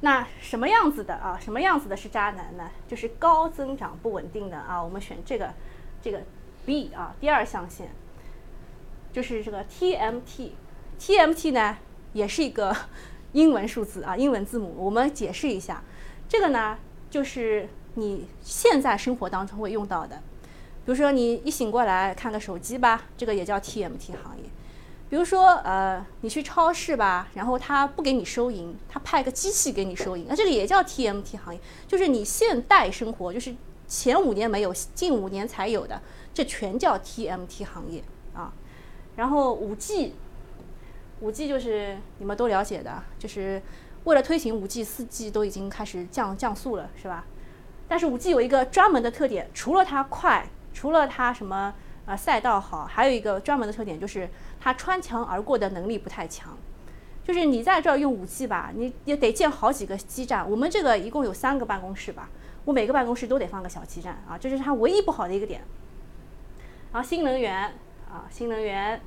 [0.02, 1.36] 那什么样子的啊？
[1.42, 2.70] 什么样子的是渣男呢？
[2.88, 4.80] 就是高增长不稳定的啊。
[4.80, 5.52] 我们选这个，
[6.00, 6.22] 这个
[6.68, 7.88] B 啊，第二象限，
[9.12, 10.52] 就是这个 TMT。
[11.00, 11.76] TMT 呢，
[12.14, 12.76] 也是一个
[13.34, 14.76] 英文数字啊，英文字母。
[14.78, 15.84] 我们解释一下，
[16.30, 16.78] 这个呢，
[17.10, 20.18] 就是你现在生活当中会用到的。
[20.86, 24.44] 比如说，你一醒过来看个手机吧，这个也叫 TMT 行业。
[25.10, 33.56] 比如说，呃，你去超市吧，然后他不给你收银，他派个机器给你收银，那这个也叫 TMT 行业，就是你现代生活，就是
[33.88, 36.00] 前五年没有，近五年才有的，
[36.32, 38.04] 这全叫 TMT 行业
[38.36, 38.54] 啊。
[39.16, 40.14] 然后五 G，
[41.22, 43.60] 五 G 就是你们都了解的，就是
[44.04, 47.26] 为了推行五 G，四 G 都已经开始降降速了，是吧？
[47.88, 51.74] 但是五 G 有一个专门的特点，除了它快，除了它什么？
[52.10, 54.28] 啊，赛道好，还有一个专门的特点就是
[54.60, 56.58] 它穿墙而过的能力不太强。
[57.24, 60.50] 就是你在这儿用五 G 吧，你也得建好几个基站。
[60.50, 62.28] 我们这个一共有三个办公室吧，
[62.66, 65.62] 我每个办公室都得放个小基站啊，这是它唯一不好的一个点。
[66.92, 67.76] 然后新能源
[68.12, 69.00] 啊，新能源，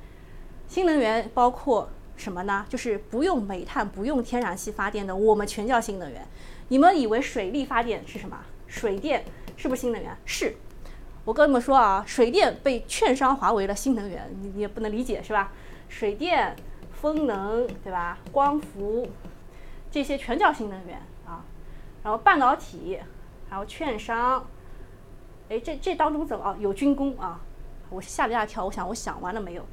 [0.65, 2.65] 新能源包括什么呢？
[2.69, 6.25] 就是不用煤炭、不用天然气发电的，我们全叫新能源。
[6.69, 8.39] 你们以为水力发电是什么？
[8.67, 9.25] 水电
[9.57, 10.15] 是不是新能源？
[10.23, 10.55] 是。
[11.25, 15.51] 我跟你们说啊，水电被券商划为了新能源，你你也不能理解是吧？
[15.87, 16.55] 水电、
[16.91, 18.17] 风能，对吧？
[18.31, 19.07] 光伏，
[19.89, 21.45] 这些全叫新能源啊。
[22.03, 22.99] 然后半导体，
[23.49, 24.45] 还有券商，
[25.49, 26.57] 哎，这这当中怎么啊？
[26.59, 27.39] 有军工啊？
[27.89, 29.65] 我吓了一大跳，我想我想完了没有？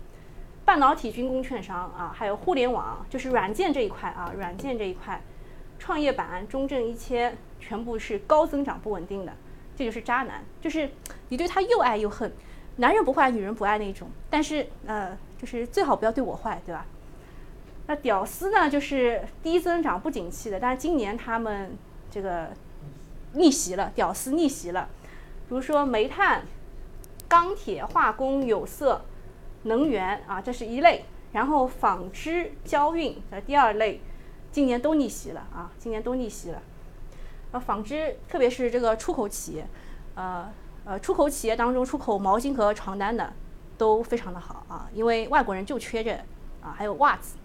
[0.65, 5.21] 半导体、军工、券商啊，还有互联网，就是软件这一块啊，软件这一块，
[5.81, 9.33] 创业板、中证一千，全部是高增长不稳定的，
[9.81, 10.91] 这就是渣男，就是
[11.31, 12.31] 你对他又爱又恨，
[12.77, 16.85] 男人不坏，女人不爱那种，但是呃，就是最好不要对我坏，对吧？
[17.87, 21.77] 那屌丝呢，就是低增长不景气的，但是今年他们
[22.11, 22.51] 这个
[23.33, 24.91] 逆袭了，屌丝逆袭了，
[25.49, 26.43] 比如说煤炭。
[27.29, 29.03] 钢铁、化工、有色、
[29.63, 31.05] 能源啊，这是一类。
[31.31, 34.01] 然后纺织、交运的第二类，
[34.51, 36.61] 今年都逆袭了啊，今年都逆袭了。
[37.53, 39.67] 啊，纺织，特别是这个出口企业，
[40.15, 40.51] 呃
[40.85, 43.33] 呃，出口企业当中出口毛巾和床单的
[43.77, 46.13] 都非常的好啊，因为外国人就缺这
[46.63, 47.37] 啊，还有袜子。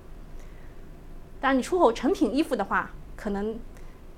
[1.39, 3.59] 但你出口成品衣服的话，可能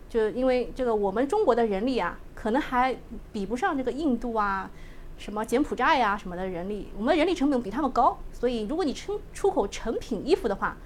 [0.09, 2.95] 就因为这个我们中国的人力啊，可能还
[3.31, 4.69] 比不上这个印度啊。
[5.17, 10.77] 什么柬埔寨呀什么的人力，我们人力成本比他们高，所以如果你出出口成品衣服的话，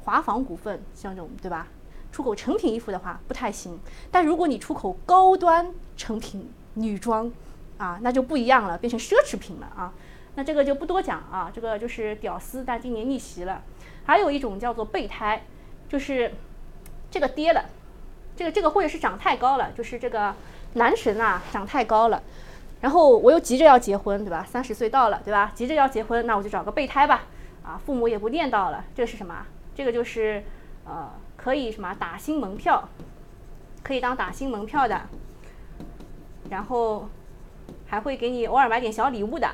[0.00, 1.66] 华纺股份像这种对吧？
[2.12, 3.78] 出口成品衣服的话不太行，
[4.10, 7.30] 但如果你出口高端成品女装，
[7.78, 9.92] 啊，那就不一样了，变成奢侈品了啊。
[10.34, 13.62] 那这个就不多讲啊，这个就是屌丝，但今年逆袭了。
[14.04, 15.44] 还有一种叫做备胎，
[15.88, 16.32] 就是
[17.10, 17.64] 这个跌了，
[18.36, 20.34] 这个这个或者是长太高了，就是这个
[20.74, 22.22] 男神啊长太高了。
[22.80, 24.44] 然后我又急着要结婚，对吧？
[24.48, 25.52] 三十岁到了，对吧？
[25.54, 27.24] 急着要结婚，那我就找个备胎吧。
[27.62, 28.84] 啊，父母也不念叨了。
[28.94, 29.46] 这个是什么？
[29.74, 30.42] 这个就是，
[30.86, 31.10] 呃，
[31.42, 32.86] 可以什么打新门票，
[33.82, 35.00] 可以当打新门票的。
[36.50, 37.08] 然后
[37.86, 39.48] 还会给你偶尔买点小礼物的，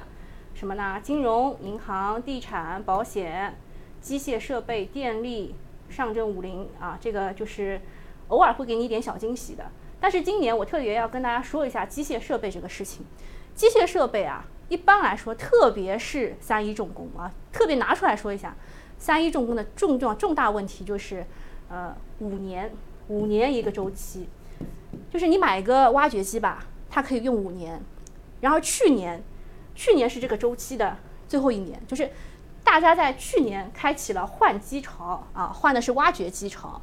[0.53, 0.99] 什么呢？
[1.01, 3.57] 金融、银行、地产、保险、
[4.01, 5.55] 机械设备、电力、
[5.89, 7.80] 上证五零啊，这个就是
[8.28, 9.70] 偶尔会给你一点小惊喜的。
[10.01, 13.07] 但是今年我特别要跟大家说一下机械设备这个事情。
[13.55, 18.57] 机械设备啊，一般来说，特别是三一重工啊，特别拿出来说一下，
[18.99, 21.24] 三一重工的重重重大问题就是，
[21.68, 22.72] 呃，五年
[23.08, 24.28] 五年一个周期，
[25.10, 27.80] 就是你买一个挖掘机吧，它可以用五年，
[28.40, 29.22] 然后去年
[29.74, 30.96] 去年是这个周期的
[31.28, 32.10] 最后一年，就是
[32.62, 36.80] 大家在去年开启了换机潮啊，换的是挖掘机潮，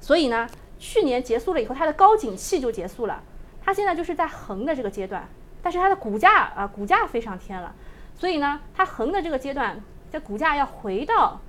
[0.00, 0.48] 所以呢。
[0.80, 3.20] 去年结束了以后，它的高景气就结束了，
[3.60, 5.28] 它现在就是在横的这个阶段，
[5.60, 7.74] 但是它的股价啊，股价飞上天了，
[8.16, 11.40] 所以呢，它横的这个阶段，这股价要回到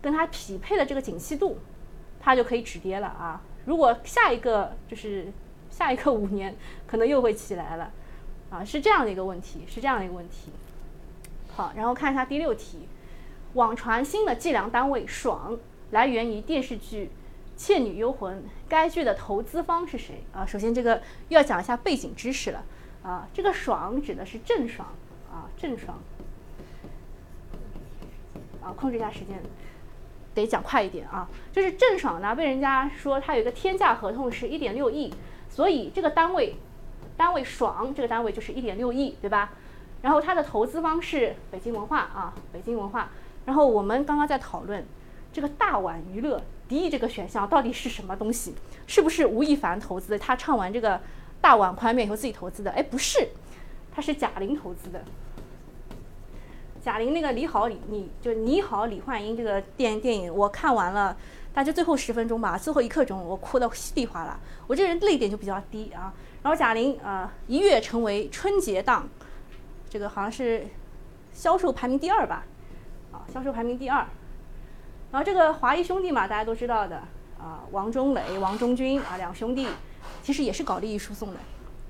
[0.00, 1.58] 跟它匹配的这个景气度，
[2.20, 3.42] 它就可以止跌了啊。
[3.64, 5.32] 如果下一个就是
[5.70, 6.54] 下一个五年，
[6.86, 7.90] 可能又会起来了，
[8.50, 10.52] 啊，是这样的一个问题，是这样的一个问题。
[11.54, 12.86] 好，然后看一下第六题，
[13.54, 15.58] 网传新的计量单位“爽”
[15.90, 17.10] 来源于电视剧。
[17.62, 18.38] 《倩女幽魂》
[18.70, 20.46] 该剧的投资方是谁啊？
[20.46, 20.96] 首先，这个
[21.28, 22.64] 又要讲一下背景知识了
[23.02, 23.28] 啊。
[23.34, 24.88] 这个“爽”指的是郑爽
[25.30, 25.98] 啊，郑爽
[28.62, 29.38] 啊，控制一下时间，
[30.34, 31.28] 得讲快一点啊。
[31.52, 35.12] 就是郑爽呢，被人家说她有一个天价合同是一点六亿，
[35.48, 36.56] 所以这个单位
[37.16, 39.52] 单位“爽”这个单位就是一点六亿，对吧？
[40.02, 43.10] 然后他的投资方是北京文化啊，北京文化。
[43.44, 44.84] 然后我们刚刚在讨论
[45.32, 46.42] 这个大碗娱乐。
[46.68, 48.54] 第一这个选项到底是什么东西？
[48.86, 50.18] 是不是吴亦凡投资的？
[50.18, 51.00] 他唱完这个
[51.40, 52.70] 大碗宽面以后自己投资的？
[52.70, 53.28] 哎，不是，
[53.92, 55.02] 他是贾玲投资的。
[56.82, 61.14] 贾玲那个你好李，你就你好李焕英这个电电影，我看完了，
[61.52, 64.40] 大概最后十分钟吧，最后一刻钟我哭得稀里哗啦。
[64.66, 66.12] 我这人泪点就比较低啊。
[66.42, 69.06] 然后贾玲啊一跃成为春节档，
[69.90, 70.66] 这个好像是
[71.34, 72.44] 销售排名第二吧？
[73.12, 74.06] 啊，销售排名第二。
[75.12, 76.96] 然后这个华谊兄弟嘛，大家都知道的
[77.38, 79.68] 啊，王中磊、王中军啊，两兄弟
[80.22, 81.36] 其实也是搞利益输送的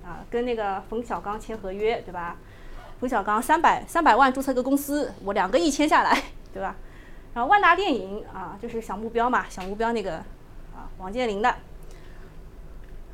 [0.05, 2.37] 啊，跟那个冯小刚签合约，对吧？
[3.01, 6.23] 冯小刚三百三百万注册个公司，我两个亿签下来，
[6.53, 6.77] 对吧？
[7.33, 10.17] 然后万达电影啊，就是小目标嘛，小目标那个
[10.75, 11.55] 啊，王健林的。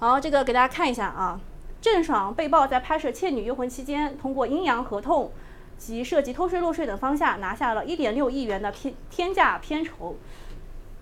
[0.00, 1.40] 好，这个给大家看一下啊，
[1.80, 5.30] 郑爽被曝在拍摄《倩女幽魂》期间，通过阴阳合同。
[5.78, 10.16] 及涉及偷税漏税等方向，拿下了一点六亿元的片天价片酬。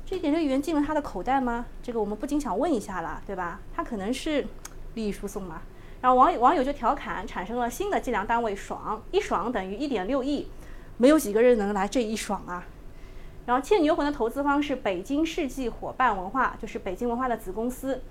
[0.05, 1.65] 这一点六亿元进了他的口袋吗？
[1.81, 3.61] 这个我们不禁想问一下了，对吧？
[3.73, 4.45] 他可能是
[4.95, 5.63] 利益输送吧？
[6.05, 10.47] 然后网友网友就调侃，产生了新的计量单位“爽”，一爽等于一点六亿，
[10.99, 12.67] 没有几个人能来这一爽啊！
[13.47, 18.03] 然后《倩女幽魂》的投资方是北京世纪伙伴文化，就是北京文化的子公司。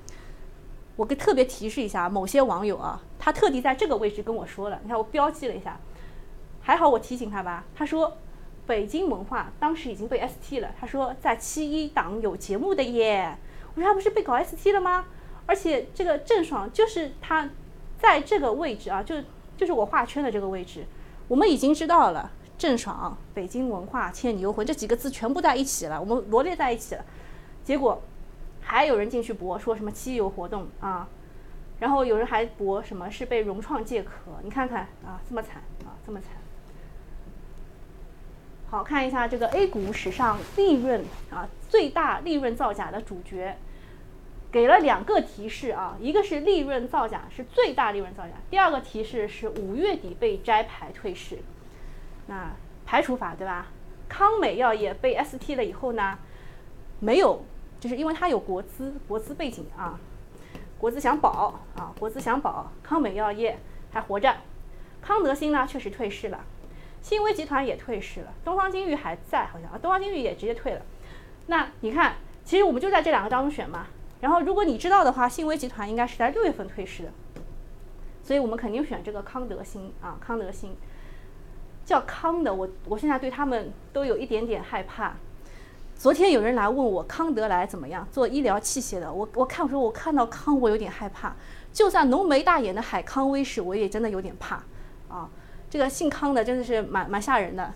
[0.96, 5.80] 我给特别提示一下某些网友啊，他特地在这个位置跟我说了，你看我标记了一下，
[6.64, 7.64] 还好我提醒他吧。
[7.76, 8.18] 他说
[8.66, 13.38] 北京文化当时已经被 ST 了，他说在七一档有节目的耶。
[13.76, 15.06] 我说他不是被搞 ST 了吗？
[15.46, 17.50] 而且这个郑爽就是他
[18.04, 19.16] 在这个位置啊，就
[19.58, 20.86] 就是我画圈的这个位置，
[21.28, 27.04] 我们已经知道了郑爽、北京文化、倩女幽魂这几个字全部在一起了，我们罗列在一起了，
[27.64, 28.00] 结果。
[28.66, 31.06] 还有人进去博说什么七有活动啊，
[31.82, 36.30] 然后有人还博什么是被融创借壳，你看看啊，这么惨啊，这么惨。
[38.70, 43.58] 好看一下这个 A 股史上利润啊最大利润造假的主角，
[44.54, 51.40] 给了两个提示啊，一个是利润造假是最大利润造假，第二个提示是五月底被摘牌退市，
[52.28, 52.52] 那
[52.86, 53.68] 排除法对吧？
[54.08, 56.20] 康美药业被 ST 了以后呢，
[57.00, 57.44] 没有。
[57.80, 60.00] 就是因为它有国资，国资背景啊，
[60.78, 63.60] 国资想保啊，国资想保，康美药业
[63.92, 64.34] 还活着，
[65.02, 66.46] 康德新呢确实退市了，
[67.02, 70.82] 新威集团也退市了，东方金玉还在好像啊，东方金玉也直接退了。
[71.48, 73.88] 那你看，其实我们就在这两个当中选嘛。
[74.24, 77.10] 然后如果你知道的话，信威集团应该是在六月份退市的，
[78.24, 80.78] 所以我们肯定选这个康德新啊，康德新
[81.84, 85.14] 叫康的，我我现在对他们都有一点点害怕。
[85.98, 91.34] 昨天有人来问我康德来怎么样做医疗器械的，我我看我说我看到康我有点害怕，
[91.74, 94.64] 就算浓眉大眼的海康威视我也真的有点怕，
[95.10, 95.30] 啊，
[95.70, 97.74] 这个姓康的真的是蛮蛮吓人的。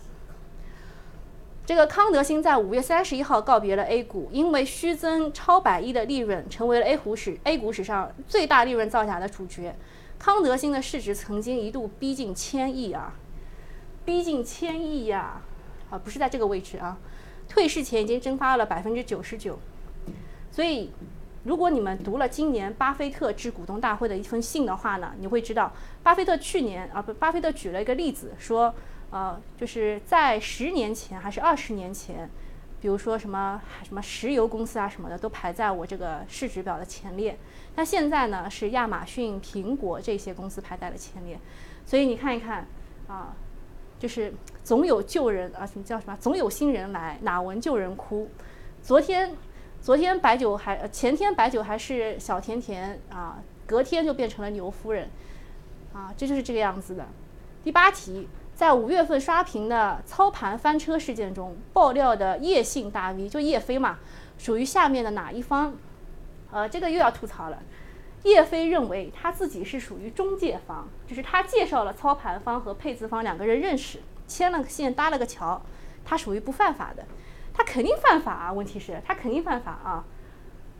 [1.68, 9.76] 这个康德新在五月三十一号告别了 A 股，因为虚增超百亿的利润，成为了 A 股史 A 股史上最大利润造假的主角。
[10.18, 13.13] 康德新的市值曾经一度逼近千亿啊，
[14.05, 15.41] 逼近千亿呀，
[15.89, 16.97] 啊不是在这个位置啊。
[17.49, 19.59] 退市前已经蒸发了百分之九十九，
[20.49, 20.93] 所以
[21.43, 28.74] 如果你们读了今年巴菲特致股东大会的一封信的话呢，你会知道，巴菲特去年啊不，巴菲特举了一个例子，说，
[29.12, 32.30] 呃，就是在十年前还是二十年前，
[32.82, 37.38] 比如说什么什么石油公司啊什么的都排在我这个市值表的前列，
[37.76, 41.39] 那现在呢是亚马逊、苹果这些公司排在了前列，
[41.86, 42.68] 所以你看一看
[43.08, 43.36] 啊。
[43.99, 44.32] 就是
[44.64, 46.16] 总有旧人啊，什么叫什么？
[46.18, 48.30] 总有新人来，哪闻旧人哭？
[48.80, 49.36] 昨天，
[49.82, 55.10] 昨天白酒还，前天白酒还是小甜甜啊，隔天就变成了牛夫人，
[55.93, 57.08] 啊，这就是这个样子的。
[57.64, 63.99] 第八题，在五月份刷屏的操盘翻车事件中，爆料的叶姓大 V 就叶飞嘛，
[64.39, 65.76] 属于下面的哪一方？
[66.51, 67.60] 呃，这个又要吐槽了。
[68.24, 75.62] 叶飞认为他自己是属于中介方，就是他介绍了操盘方和配资方两个人认识，牵了个线搭了个桥，
[76.03, 77.05] 他属于不犯法的，
[77.53, 78.51] 他肯定犯法啊！
[78.51, 80.03] 问题是，他肯定犯法啊！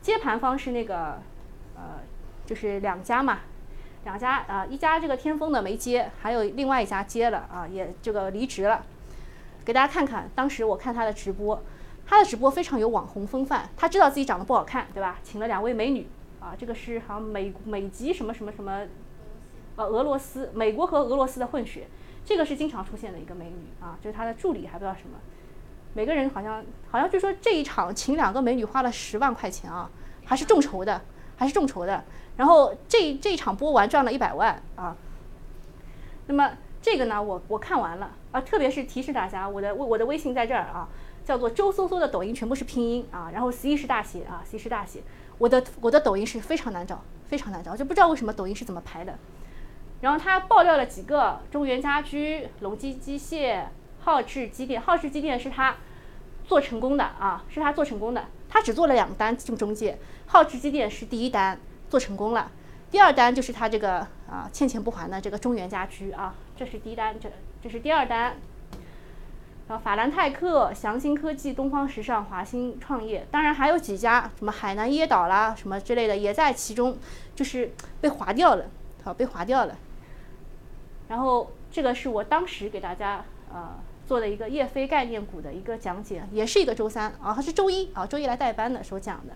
[0.02, 1.22] 接盘方是那个，
[1.76, 2.00] 呃，
[2.44, 3.38] 就是两家嘛，
[4.04, 8.84] 两家啊，一家这个天风的没接，还有另外一家接了啊，也这个离职了。
[9.64, 11.62] 给大家看看，当时我看他的直播，
[12.06, 15.18] 他的直播非常有网红风范，他知道自己长得不好看，对吧？
[15.22, 16.06] 请了两位美女。
[16.40, 18.86] 啊，这个是好像美美籍什么什么什么，
[19.74, 21.88] 呃，俄罗斯、美国和俄罗斯的混血，
[22.24, 25.18] 这个是经常出现的一个美女啊，就是他的助理还不知道什么，
[25.94, 29.90] 每个人好像好像据说这一场请两个美女花了十万块钱啊，
[30.24, 31.02] 还是众筹的，
[31.36, 32.04] 还是众筹的，
[32.38, 34.96] 然后这这一场播完赚了一百万啊，
[36.28, 40.88] 那么这个呢，我我看完了啊，特别是提示大家，我的我的微信在这儿啊，
[41.24, 45.02] 叫做周搜搜的抖音全部是拼音啊，然后 C 是大写啊，C 是大写。
[45.36, 49.18] 我的我的抖音是非常难找，非常难找，就不知道为什么抖音是怎么排的。
[50.00, 53.64] 然后他爆料了几个中原家居、隆基机械、
[54.00, 54.80] 浩智机电。
[54.80, 55.76] 浩智机电是他
[56.46, 58.26] 做成功的啊，是他做成功的。
[58.48, 61.58] 他只做了两单这么中介，浩智机电是第一单
[61.88, 62.50] 做成功了，
[62.90, 67.30] 第二单就是他这个啊欠钱不还的这个中原家居啊，这是第一单，这
[67.62, 68.36] 这是第二单。
[69.68, 76.96] 然后法兰泰克、祥兴科技、东方时尚、华兴创业，当然还有几家，什么海南椰岛啦，什么之类的也在其中，
[77.34, 77.70] 就是
[78.00, 78.64] 被划掉了，
[79.04, 79.76] 好被划掉了。
[81.08, 83.22] 然后这个是我当时给大家
[83.52, 89.34] 呃做的一个叶飞概念股的一个讲解，也是一个周三啊，它是周一啊，周一来代班的时候讲的。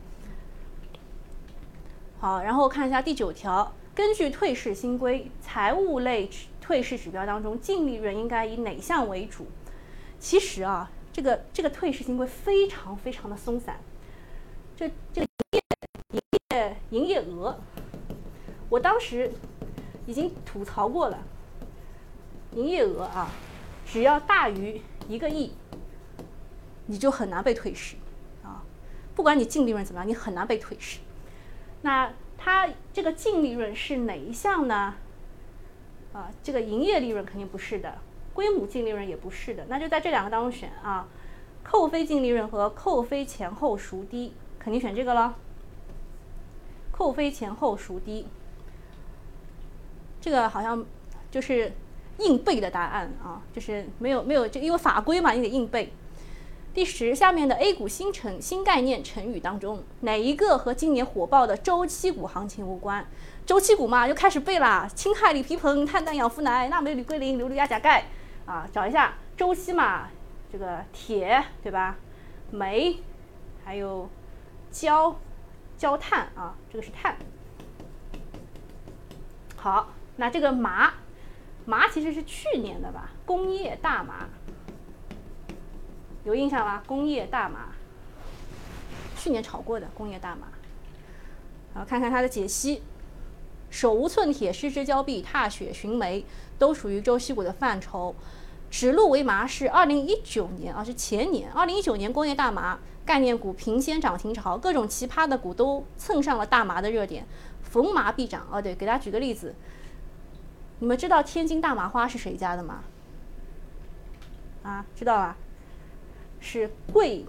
[2.23, 9.49] 好，然后看一下第九条，根据退市新规，财务类退市指标当中，净利润应该以哪项为主？
[10.21, 13.77] 其实啊，这个这个退市新规非常非常的松散。
[14.77, 17.59] 这这个营业营业营业额，
[18.69, 19.29] 我当时
[20.07, 21.19] 已经吐槽过了。
[22.53, 23.33] 营业额啊，
[23.85, 25.53] 只要大于一个亿，
[26.87, 27.97] 你就很难被退市
[28.45, 28.63] 啊。
[29.13, 31.01] 不管你净利润怎么样，你很难被退市。
[31.83, 34.95] 那它这个净利润是哪一项呢？
[36.13, 37.99] 啊，这个营业利润肯定不是的，
[38.35, 41.07] 归母净利润也不是的，那就在这两个当中选啊。
[41.65, 44.35] 扣非净利润和扣非前后孰低？
[44.59, 45.37] 肯定选这个了。
[46.91, 48.27] 扣非前后孰低？
[50.21, 50.85] 这个好像
[51.31, 51.73] 就是
[52.19, 55.93] 硬背的答案啊，就是没有没有，就因为法规嘛，你得硬背。
[56.75, 63.07] 第十，下面的 A 股新成新概念成语当中，哪一个和今年火爆的周期股行情无关？
[63.45, 68.05] 周期股嘛，就开始背啦，氢氦锂铍硼碳氮氧氟氖钠镁铝硅磷硫氯氩钾钙
[68.47, 70.09] 啊，找一下周期嘛，
[70.51, 71.97] 这个铁对吧？
[72.51, 72.99] 煤，
[73.65, 74.09] 还有
[74.71, 75.15] 焦
[75.77, 77.17] 焦炭啊，这个是碳。
[79.57, 79.89] 好。
[80.17, 80.93] 那这个麻，
[81.65, 83.11] 麻其实是去年的吧？
[83.25, 84.29] 工业大麻，
[86.25, 86.83] 有印象吧？
[86.87, 87.71] 工业大麻，
[89.17, 90.49] 去年炒过的工业大麻。
[91.75, 92.83] 好，看看它的解析：
[93.71, 96.25] 手无寸铁，失之交臂，踏雪寻梅，
[96.59, 98.15] 都属于周期股的范畴。
[98.71, 101.51] 指鹿为马是二零一九年啊，是前年。
[101.53, 107.27] 二零一九年工业大麻概念股频掀涨停潮，各种奇葩的股都蹭上了大麻的热点，
[107.63, 108.47] 逢麻必涨。
[108.51, 109.55] 哦，对，给大家举个例子。
[110.79, 112.83] 你们知道天津大麻花是谁家的吗？
[114.63, 115.37] 啊，知道吧？
[116.43, 117.25] 是桂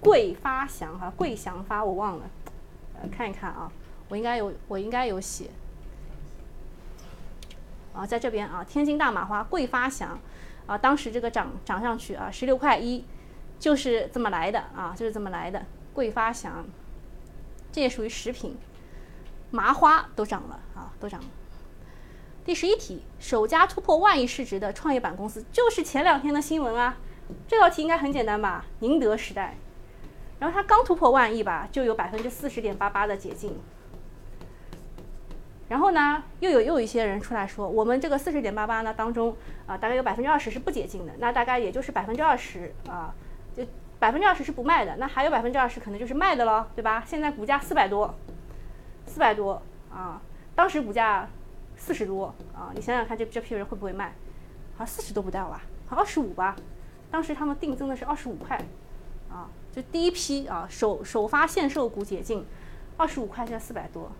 [0.00, 2.30] 桂发祥哈，桂祥发我忘了，
[3.00, 3.72] 呃，看一看啊，
[4.08, 5.50] 我应该有我应该有写
[7.94, 10.20] 啊，在这边啊，天津大麻花桂发祥
[10.66, 13.04] 啊，当时这个涨涨上去啊，十六块一，
[13.58, 15.64] 就是这么来的啊，就是这么来的。
[15.94, 16.64] 桂发祥，
[17.72, 18.56] 这也属于食品，
[19.50, 21.26] 麻花都涨了啊，都涨了。
[22.44, 26.96] 第十一题，首家突破万亿市值的创业板公司就是前两天的新闻啊。
[27.46, 28.64] 这道题应该很简单吧？
[28.80, 29.56] 宁德时代，
[30.38, 33.58] 然后它刚突破万亿吧，就有百分之四十点八八的解禁。
[35.68, 43.14] 然后呢，又有又有一些人出来说，我们这个四十点八八呢当中啊，大概有百分之二十是不解禁的，那大概也就是百分之二十啊，
[43.54, 43.64] 就
[43.98, 47.02] 百分之二十是不卖的，那还有百分之二十可能就是卖的了，对吧？
[47.06, 48.14] 现在股价四百多，
[49.06, 49.60] 四百多
[49.90, 50.20] 啊，
[50.54, 51.28] 当时股价。
[51.80, 52.72] 四十多啊！
[52.74, 54.12] 你想想看，这这批人会不会卖？
[54.76, 55.62] 好像四十都不到吧？
[55.86, 56.56] 好像二十五吧？
[57.10, 58.56] 当时他们定增的是二十五块，
[59.30, 62.44] 啊，就第一批啊首首发限售股解禁，
[62.96, 64.10] 二十五块现在四百多。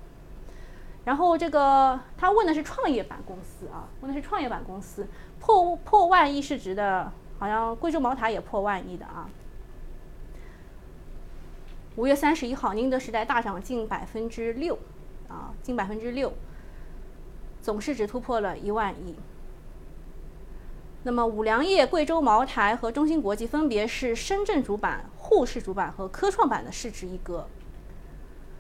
[1.05, 5.07] 然后这个他问的是创业板公司啊，问的是创业板公司
[5.41, 9.28] 破破万亿市值的，好像贵州茅台也破万亿的啊。
[11.97, 14.78] 五月三十一号，宁德时代大涨近百分之六，
[15.28, 16.32] 啊，近百分之六。
[17.61, 19.16] 总市值突破了一万亿。
[21.05, 27.49] 那么五粮液、贵州茅台和中芯国际分别是深圳主板、沪市主板和科创板的市值一哥。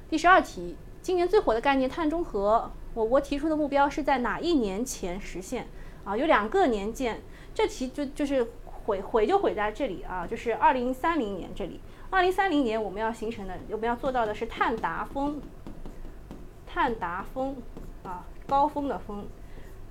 [0.08, 5.66] 第十二题，今年最火的概念碳中和，我国提出的目标是在哪一年前实现？
[6.04, 7.20] 啊，有两个年鉴，
[7.52, 11.80] 这题就就是毁毁就毁在这里啊，就是二零三零年这里。
[12.10, 15.40] 二零三零年我们要形成的，我们要做到的是碳达峰。
[16.66, 17.56] 碳达峰
[18.04, 18.24] 啊。
[18.48, 19.26] 高峰的峰，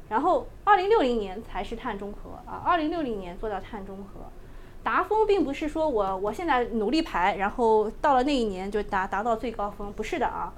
[0.09, 2.63] 然后二零六零年才是碳中和啊！
[2.65, 4.21] 二零六零年做到碳中和，
[4.81, 10.53] 达峰并不是说我我现在努力排，然后到了那一年就达达到最高峰，不是的啊，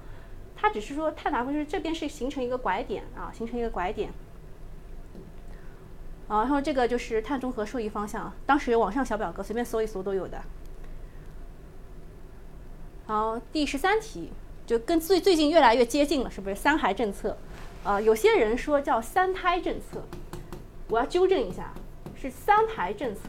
[0.55, 4.11] 它只是说碳达峰就是这边是形成一个拐点啊，形成一个拐点，
[6.27, 10.39] 然后这个就是碳中和受益方向，当时网上小表格随便搜一搜都有的。
[13.07, 14.31] 好，第十三题
[14.67, 17.35] 就跟最最近越来越接近了，是不是三孩政策？
[17.83, 20.03] 啊，有些人说叫三胎政策，
[20.89, 21.73] 我要纠正一下，
[22.15, 23.21] 是三孩政策，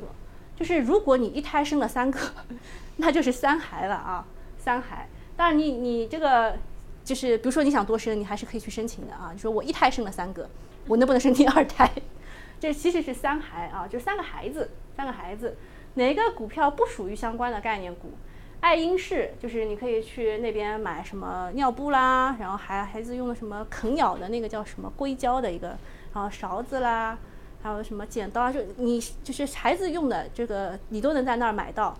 [0.57, 2.18] 就是如果你一胎生了三个，
[2.96, 4.26] 那就是三孩了啊，
[4.59, 5.09] 三孩。
[5.36, 6.57] 当然你你这个
[7.03, 9.30] 就是比如说你想多生，你还是可以去申请的啊。
[9.32, 10.51] 你说我一胎生了三个，
[10.86, 11.90] 我能不能申第二胎？
[12.61, 15.57] 这其实是三孩啊，就三个孩子，三个孩子，
[15.94, 18.12] 哪个股票不属于相关的概念股？
[18.61, 25.68] 爱婴室就是你可以去那边买什么尿布啦，然后孩孩子用的什么啃咬的那个叫什么硅胶的一个，
[26.12, 27.16] 然后勺子啦，
[27.62, 31.96] 还有什么剪刀啊，就你就是孩子用的这个你都能在那儿买到。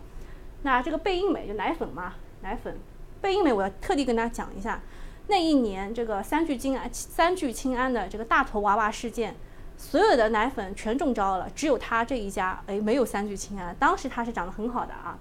[0.63, 2.79] 那这个贝因美就奶粉嘛，奶粉，
[3.23, 4.83] 贝因美我要特地跟大家讲一下，
[5.29, 9.35] 那一年这个三聚氰胺三聚氰胺的这个大头娃娃事件，
[9.79, 15.19] 所有的奶粉全中招了，只有他这一家哎没有三聚氰胺，当时它是涨得很好的啊。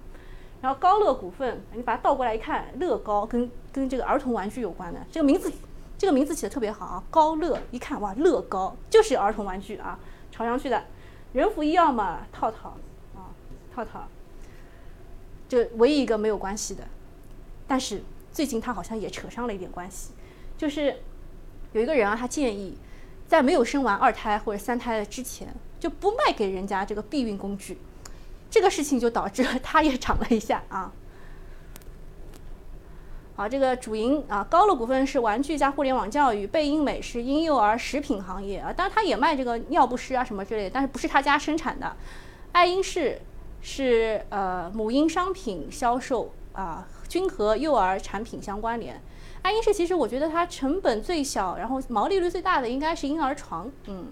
[0.60, 5.50] 然后高乐股份，你把它倒过来一看，乐高跟跟这个儿童玩具有关的，这个名字，
[5.96, 9.98] 这个名字起的特别好啊，高乐，一看哇，乐高就是儿童玩具啊，
[10.30, 10.84] 朝阳区的。
[11.32, 12.76] 人福医药嘛，套套
[13.14, 13.30] 啊，
[13.74, 14.06] 套套。
[15.48, 16.84] 这唯一一个没有关系的。
[17.66, 18.02] 但是
[18.32, 20.12] 最近他好像也扯上了一点关系，
[20.58, 20.96] 就是
[21.72, 22.76] 有一个人啊，他建议
[23.28, 27.78] 在没有生完二胎或者三胎的之前，就不卖给人家这个避孕工具。
[28.50, 30.92] 这个事情就导致了他也涨了一下啊。
[33.36, 41.96] 好，这个主营啊，高乐股份是玩具加互联网教育，贝因美是婴幼儿食品行业啊，当然它也卖这个尿不湿啊什么之类的，但是不是他家生产的。
[42.52, 43.18] 爱婴是
[43.62, 49.00] 是呃母婴商品销售啊，均和幼儿产品相关联。
[49.40, 53.70] 爱婴是其实我觉得它成本最小，然后毛利率最大的应该是婴儿床。
[53.86, 54.08] 嗯，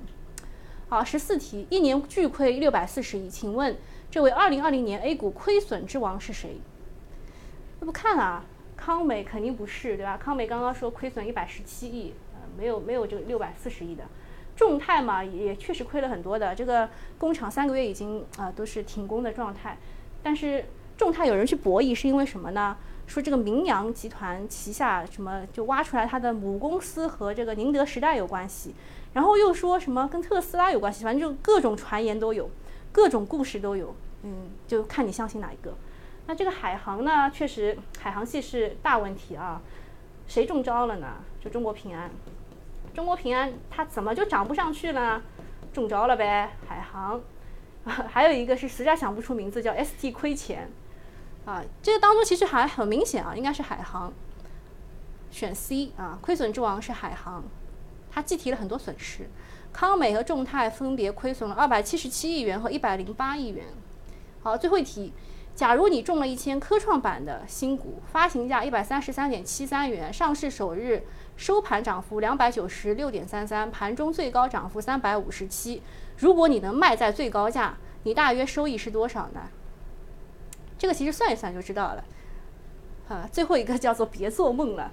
[0.89, 3.76] 好，十四题，一年巨亏六百四十亿，请问
[4.19, 6.57] 这位二零二零年 A 股亏损之王是谁？
[7.79, 8.45] 那不看啊？
[8.77, 10.16] 康美肯定不是，对吧？
[10.16, 14.03] 康美刚刚说亏损一百十七亿，呃，没有没有这个六百四十亿的。
[14.57, 19.79] 众泰嘛，也确实亏了很多的，这个工厂三个月已经啊都是停工的状态。
[20.21, 20.64] 但是
[20.97, 22.77] 众泰有人去博弈，是因为什么呢？
[23.07, 28.75] 说这个明阳集团旗下什么就挖出来它的母公司和这个宁德时代有关系，
[29.12, 32.51] 然后又说什么跟特斯拉有关系，反正就各种传言都有，
[32.91, 35.75] 各种故事都有，嗯，就看你相信哪一个。
[36.27, 39.61] 那这个海航呢，确实海航系是大问题啊，
[40.27, 41.16] 谁中招了呢？
[41.43, 42.11] 就中国平安，
[42.95, 45.23] 中国平安它怎么就涨不上去了？
[45.73, 47.21] 中招了呗，海航。
[47.85, 50.69] 还有一个是实在想不出名字，叫 ST 亏钱，
[51.47, 54.12] 啊，这个当中其实还很明显啊，应该是海航。
[55.31, 57.45] 选 C 啊，亏损之王是海航，
[58.11, 59.31] 它计提了很多损失，
[59.73, 63.64] 康美和众泰分别亏损了二百七十七亿元和一百零八亿元。
[64.43, 65.12] 好，最后一题。
[65.55, 71.03] 假如你中了一千科创板的新股，发行价一百三十三点七三元，上市首日
[71.36, 75.82] 收盘涨幅两百九十六点三三，盘中最高涨幅三百五十七。
[76.18, 79.49] 如果你能卖在最高价，你大约收益是多少呢？
[80.78, 82.05] 这个其实算一算就知道了。
[83.09, 84.93] 啊，最后一个叫做别做梦了。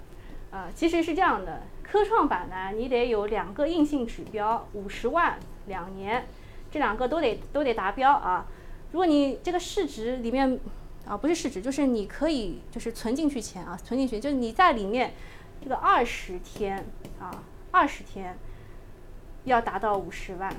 [0.50, 6.26] 啊，其实是这样的，科创板呢，你得有两个硬性指标，五十万两年，
[6.72, 8.46] 这两个都得都得达标啊。
[8.96, 10.58] 如果你这个市值里面
[11.06, 15.12] 啊，不是市值，就是你可以就是存进去钱啊，存进去，就是你在里面
[15.62, 16.82] 这个二十天
[17.20, 18.38] 啊，二十天
[19.44, 20.50] 要达到五十万，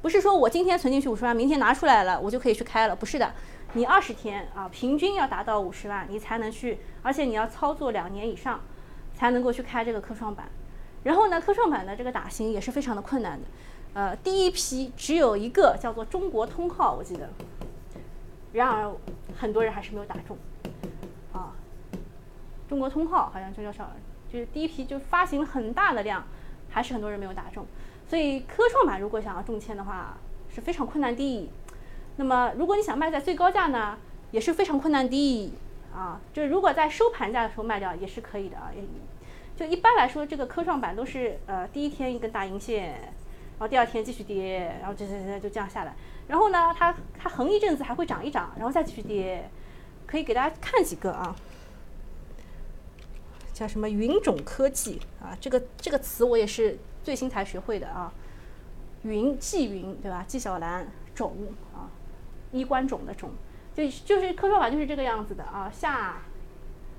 [0.00, 3.34] 不是说我今天存进去五十万，明天拿出来了我就可以去开了，不是的，
[3.72, 8.60] 你二十天啊，平均要达到五十万，你才能去，而且你要操作两年以上
[9.12, 10.48] 才能够去开这个科创板。
[11.02, 13.48] 然后呢，科创板的这个打新也是非常的困难的。
[13.94, 17.28] 呃，第一批只有一个叫做中国通号，我记得。
[18.52, 18.92] 然而，
[19.36, 20.36] 很多人还是没有打中。
[21.32, 21.52] 啊，
[22.68, 23.90] 中国通号好像就叫少，
[24.32, 26.24] 就是第一批就发行很大的量，
[26.70, 27.66] 还是很多人没有打中。
[28.08, 30.16] 所以科创板如果想要中签的话，
[30.48, 31.50] 是非常困难的。
[32.16, 33.98] 那么，如果你想卖在最高价呢，
[34.30, 35.52] 也是非常困难的。
[35.94, 38.70] 啊，就是如果在收盘价的时候卖掉也是可以的啊。
[39.56, 43.12] 就一般来说，这个科创板都是呃第一天一根大阴线。
[43.58, 45.92] 然后第二天继续跌，然后这这这就这样下来。
[46.28, 49.50] 然后呢，它它横一阵子还会涨一涨，然后再继续跌。
[50.06, 51.34] 可以给大家看几个啊，
[53.52, 55.36] 叫什么云种科技啊？
[55.40, 58.12] 这个这个词我也是最新才学会的啊。
[59.02, 60.24] 云纪云对吧？
[60.26, 61.36] 纪晓岚种
[61.74, 61.90] 啊，
[62.52, 63.28] 衣冠冢的冢，
[63.74, 66.22] 就就是科创板就是这个样子的啊，下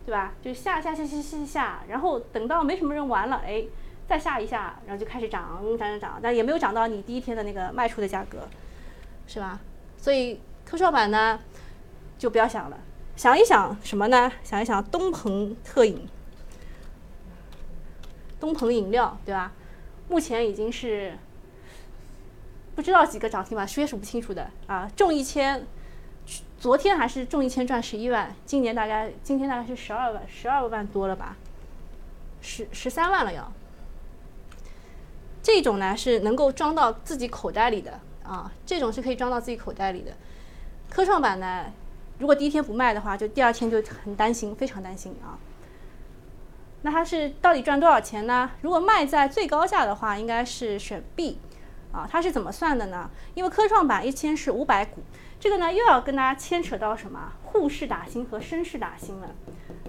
[0.05, 0.33] 对吧？
[0.41, 3.65] 就下下下下下下，然后等到没什么人玩了，哎。
[4.09, 8.49] 再下一下，然后就开始涨，涨涨涨，但也没有涨到你第一天的那个卖出的价格，
[9.27, 9.59] 是吧？
[9.97, 11.39] 所以科创板呢，
[12.17, 12.79] 就不要想了，
[13.15, 14.31] 想一想什么呢？
[14.43, 16.07] 想一想东鹏特饮，
[18.39, 19.51] 东鹏饮料，对吧？
[20.07, 21.15] 目前已经是
[22.75, 24.89] 不知道几个涨停板，数也数不清楚的啊！
[24.95, 25.67] 中一千，
[26.57, 31.37] 昨天还是中一千赚十一万，今年大概今天大概是十二万，十二万多了吧？
[32.41, 33.51] 十十三万了要。
[35.41, 40.11] 这种呢是能够装到自己口袋里的啊，这种是可以装到自己口袋里的。
[40.89, 41.65] 科创板呢，
[42.17, 45.37] 如果第一天不卖的话，就第二天就很担心，非常担心啊。
[46.81, 48.51] 那它是到底赚多少钱呢？
[48.61, 51.39] 如果卖在最高价的话，应该是选 B
[51.91, 52.07] 啊。
[52.09, 53.09] 它是怎么算的呢？
[53.33, 55.01] 因为科创板一千是五百股，
[55.39, 59.29] 这个呢又要跟大家牵扯到什么沪市打新和深市打新了。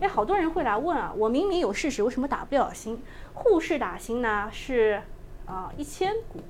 [0.00, 3.02] 哎，好多人会来问啊，我明明有市值，为什么打不了新？
[3.34, 5.02] 沪市打新呢是。
[5.50, 6.40] 啊，一千股，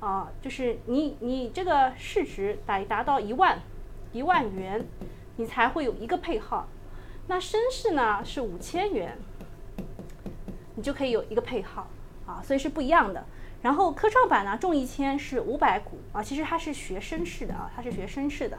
[0.00, 3.60] 啊，就是你你这个市值达达到一万
[4.12, 4.84] 一万元，
[5.36, 6.66] 你才会有一个配号。
[7.28, 9.16] 那深市呢是五千元，
[10.74, 11.86] 你就可以有一个配号
[12.26, 13.24] 啊，所以是不一样的。
[13.62, 18.58] 然后科创板呢中一千是五百股啊，其实它是学深市的啊，它是学深市的。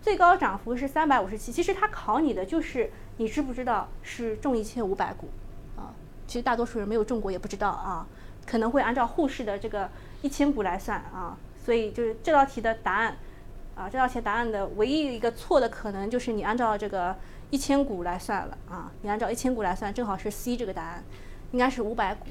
[0.00, 1.52] 最高涨幅是三百五十七。
[1.52, 5.28] 其实它考你的就是你知不知道是中一千五百股
[5.76, 5.92] 啊？
[6.26, 8.06] 其实大多数人没有中过也不知道啊，
[8.46, 9.88] 可能会按照沪市的这个
[10.22, 11.36] 一千股来算啊。
[11.64, 13.16] 所以就是这道题的答案
[13.74, 17.16] 啊，这道题答案的唯一一个错的可能就是你按照这个
[17.50, 21.02] 一千股来算了啊，你按照一千股来算，正好是 C 这个答案，
[21.52, 22.26] 应该是五百股。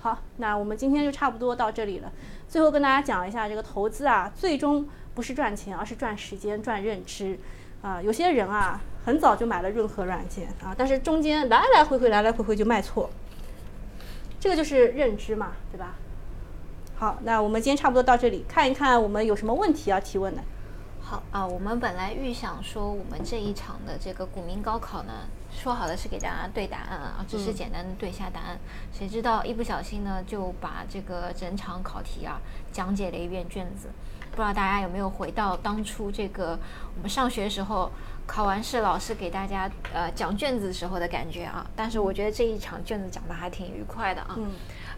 [0.00, 2.12] 好，那我们今天就差不多到这里了。
[2.46, 7.38] 最后跟大家讲一下，这个投资啊，最终不是赚钱，而是赚时间、赚认知。
[7.80, 13.10] 啊，有些人啊，很早就买了润和软件啊，但是中间来来回回、来来回回就卖错，
[14.44, 15.94] 这个就是认知嘛，对吧？
[16.96, 20.42] 好，那我们今天差不多到这里，看一看我们有什么问题要提问的。
[21.00, 25.12] 好啊，我们本来预想说，我们这一场的这个股民高考呢。
[25.50, 28.58] 说好的是给大家对答案啊，只是简单的对一下答案。
[28.92, 32.38] 谁知道一不小心呢，就把这个整场考题啊
[32.70, 33.88] 讲解了一遍卷子。
[34.30, 36.58] 不知道大家有没有回到当初这个
[36.96, 37.90] 我们上学时候
[38.26, 41.64] 考完试，老师给大家呃讲卷子时候的感觉啊？
[41.76, 44.38] 但是我觉得这一场卷子讲的还挺愉快的啊。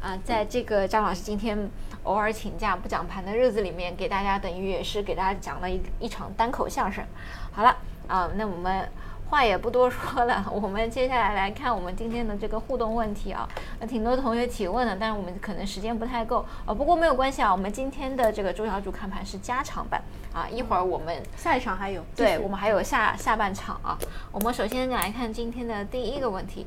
[0.00, 1.70] 啊，在这个张老师今天
[2.04, 7.04] 偶尔请假不讲盘的日子里面，给大家等于也是给大家讲了一一场单口相声。
[7.52, 7.76] 好了
[8.08, 8.88] 啊，那我们。
[9.28, 13.48] 话也不多说了， 我们接下来来看我们今天的这个互动问题啊，
[13.80, 16.44] 那挺多同学提问的，但是我们可能时间不太够。
[16.64, 20.00] 啊，不过没有关系啊，我们今天的这个周小主看盘是加长版
[20.32, 23.98] 啊，一会儿我们下一场还有，对我们还有下下半场啊，
[24.30, 26.66] 我们首先来看今天的第一个问题，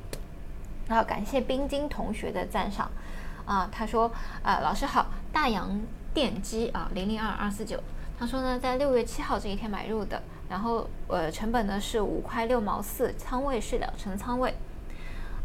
[0.90, 2.92] 啊，感谢冰晶同学的赞赏。
[3.46, 4.12] 啊，他说
[4.44, 5.82] 啊，老师好，大洋
[6.14, 7.82] 电机啊，零零二二四九，
[8.20, 10.22] 他说呢，在六月七号这一天买入的。
[10.50, 14.56] 然后，呃，成本呢是五块六毛四，仓位是两成仓位。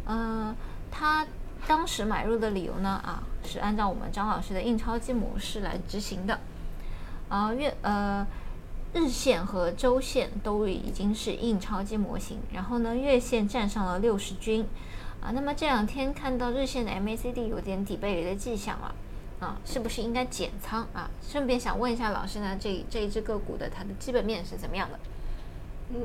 [0.07, 0.57] 嗯，
[0.91, 1.27] 他
[1.69, 6.41] 当时买入的理由呢，啊，是按照我们张老师的印钞机模式来执行的。
[7.29, 8.27] 啊，月呃，
[8.95, 14.67] 日线和周线都已经是印钞机模型，然后呢，月线站上了六十均。
[15.21, 18.95] 啊，那么这两天看到日线的 MACD 有点底背离的迹象了。
[19.41, 21.11] 啊是不是应该减仓啊？
[21.23, 24.99] 顺便想问一下老师呢，这这一只个股的它的基本面是怎么样的？
[25.91, 25.99] 嗯，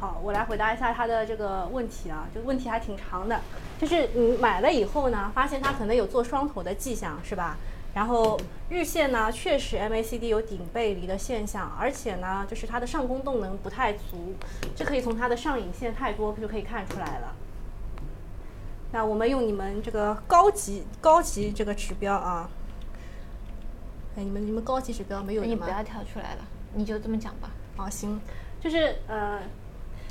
[0.00, 3.40] 好，我来回答一下他的这个问题啊，这个问题还挺长的。
[3.78, 7.58] 就是你买了以后呢，发现它可能有做双头的迹象，是吧？
[7.94, 8.40] 然后
[8.70, 14.34] 日线呢，确实 MACD 有顶背离的现象，而且呢，就是它的上攻动能不太足，
[14.74, 17.34] 这可以从它的上影线太多就可以看出来了。
[18.94, 22.48] 那我们用你们这个高级高级这个指标啊，
[24.16, 27.50] 哎，你们你们高级指标没有你不要跳出来了，你就这么讲吧。
[27.76, 28.20] 啊，行，
[28.60, 29.40] 就是呃，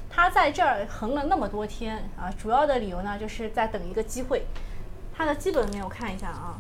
[0.10, 4.46] 它在这儿横了那么多天啊，主要的理由呢，就是在等一个机会。
[5.14, 6.60] 它的基本面我看一下啊，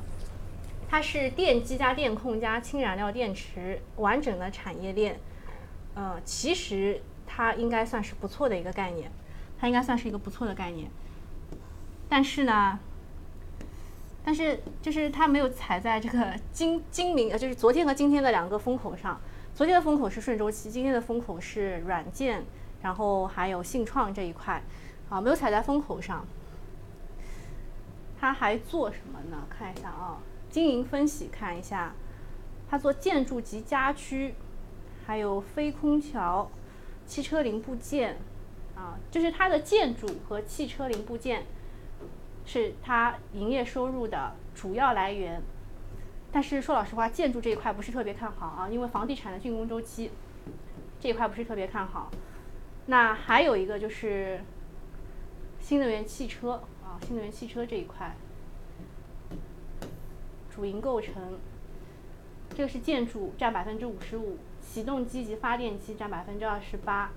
[0.87, 5.19] 它是电机加电控加氢燃料电池完整的产业链，
[5.93, 9.11] 呃，其实它应该算是不错的一个概念，
[9.59, 10.89] 它应该算是一个不错的概念。
[12.13, 12.77] 但是呢，
[14.23, 19.19] 但是就是它没有踩在这个今今明呃，就是昨天和今天的两个风口上。
[19.55, 22.45] 昨天的风口是顺周期，今天的风口是软件，
[22.83, 24.61] 然后还有信创这一块，
[25.09, 26.23] 啊，没有踩在风口上。
[28.19, 29.47] 它还做什么呢？
[29.49, 30.19] 看一下啊，
[30.51, 31.95] 经营分析看一下，
[32.69, 34.35] 它做建筑及家居，
[35.07, 36.51] 还有非空调、
[37.07, 38.19] 汽车零部件，
[38.75, 41.47] 啊，就是它的建筑和汽车零部件。
[42.45, 45.41] 是它营业收入的主要来源，
[46.31, 50.11] 但是说老实话，建筑这一块不是特别看好啊，因为房地产的竣工周期
[50.99, 52.11] 这一块不是特别看好。
[52.87, 54.41] 那还有一个就是
[55.61, 58.15] 新能源汽车啊，新能源汽车这一块
[60.53, 61.39] 主营构成，
[62.49, 67.11] 这个是建筑占百分之五十五，启动机及发电机占百分之二十八，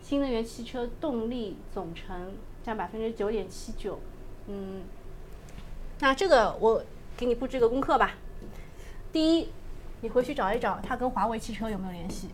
[0.00, 3.98] 新能源汽车动力总成占百分之九点七九。
[4.46, 4.82] 嗯，
[6.00, 6.84] 那这个我
[7.16, 8.10] 给你布置个功课吧。
[9.10, 9.48] 第一，
[10.02, 12.28] 你回去找一找它跟华为汽车有没有联系。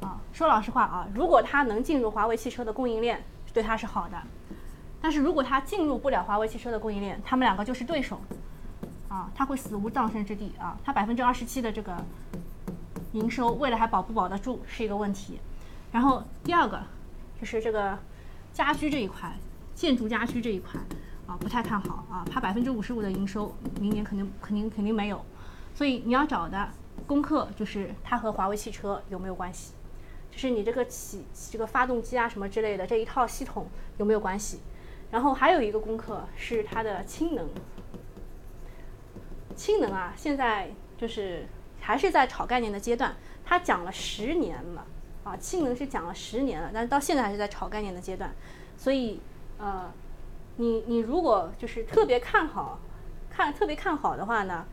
[0.00, 3.22] 啊，说老实话啊，如果它能进入华为汽车的供应链，
[3.52, 4.16] 对它是好的。
[5.02, 8.18] 但是如果它进入不了华为汽车的供应链，他们两个就是对手。
[9.08, 10.78] 啊，它会死无葬身之地啊！
[10.82, 11.94] 它百分之二十七的这个
[13.12, 15.38] 营收，未来还保不保得住是一个问题。
[15.92, 16.80] 然后第二个
[17.38, 17.98] 就是这个。
[18.52, 19.32] 家居这一块，
[19.74, 20.80] 建筑家居这一块
[21.26, 22.24] 啊，不太看好啊。
[22.30, 25.24] 它百分之五十五的营收，明年肯定肯定肯定没有。
[25.74, 26.68] 所以你要找的
[27.06, 29.72] 功课就是它和华为汽车有没有关系，
[30.30, 34.60] 就是你这个起这个发动机啊什么之类的这一套系统有没有关系。
[35.10, 37.48] 然后还有一个功课是它的氢能，
[39.54, 41.46] 氢能啊，现在就是
[41.80, 44.86] 还是在炒概念的阶段，它讲了十年了
[45.24, 48.32] 啊，氢能是讲了十年了，但是到现在还是在炒概念的阶段，
[48.76, 49.20] 所以
[49.58, 49.92] 呃，
[50.56, 52.80] 你你如果就是特别看好，
[53.30, 54.64] 看特别看好的话呢，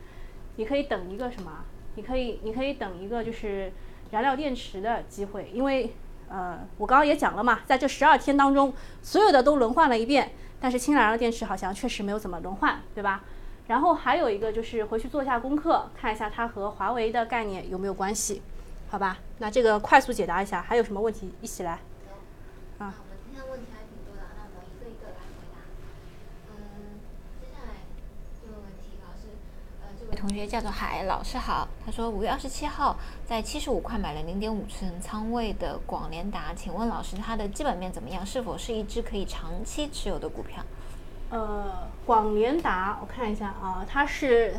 [0.56, 1.64] 你可以等一个什么？
[1.96, 3.72] 你可以你可以等一个就是
[4.10, 5.92] 燃料电池的机会，因为
[6.28, 8.72] 呃，我刚刚也讲了嘛，在这十二天当中，
[9.02, 13.22] 所有的都轮换了一遍，但是氢燃料电池好像确实没有怎么轮换，对吧？
[13.66, 18.42] 然后还有一个就是回去做一下功课，看一下它和华为的概念有没有关系，
[18.90, 19.18] 好吧？
[19.38, 21.78] 那这个快速解答一下，还有什么问题一起来？
[22.78, 25.58] 啊，我们今天问题还挺多的，那我们一个一个来回答。
[26.50, 26.98] 嗯，
[27.40, 27.86] 接下来
[28.42, 29.28] 这个问题，老师，
[29.80, 38.26] 呃，这位同学叫做海老师好，他说五月二十七号在七十五块买了零点五寸仓位的广联达，请问老师它的基本面怎么样？
[38.26, 40.64] 是否是一只可以长期持有的股票？
[41.30, 44.56] 呃，广联达，我看一下啊，它是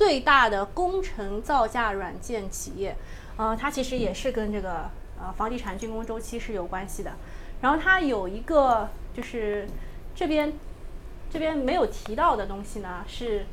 [0.00, 2.96] 最大的工程造价软件企业，
[3.36, 4.88] 呃，它其实也是跟这个
[5.20, 7.12] 呃房地产竣工周期是有关系的。
[7.60, 9.68] 然后它有一个就是
[10.14, 10.54] 这边
[11.28, 13.44] 这边没有提到的东西呢，是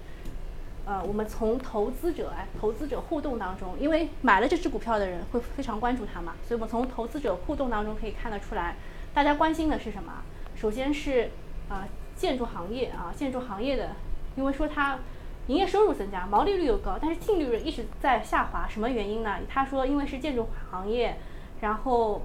[0.85, 8.77] 呃我们从投资者哎投资者互动当中，因为买了这只股票的人会非常关注它嘛，所以我们从投资者互动当中可以看得出来，
[9.13, 10.23] 大家关心的是什么？
[10.55, 11.29] 首先是
[11.67, 11.85] 啊。
[12.17, 13.91] 建筑行业啊，建筑行业的，
[14.35, 14.97] 因为说它
[15.47, 19.37] 营业收入增加，毛利率又高，但是净利润一直在下滑，什么原因呢？
[19.49, 21.17] 他说因为是建筑行业，
[21.61, 22.21] 然后，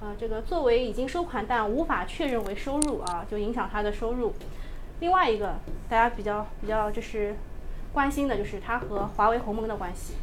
[0.00, 4.34] 呃，这个作为已经收款但无法确认为收入啊，就影响它的收入。
[5.00, 5.54] 另外一个
[5.88, 7.34] 大家比较比较就是
[7.92, 10.14] 关心的就是它和华为鸿蒙的关系。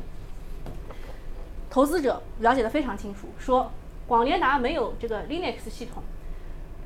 [1.69, 3.71] 投资者了解的非常清楚，说
[4.07, 6.03] 广联达没有这个 Linux 系统。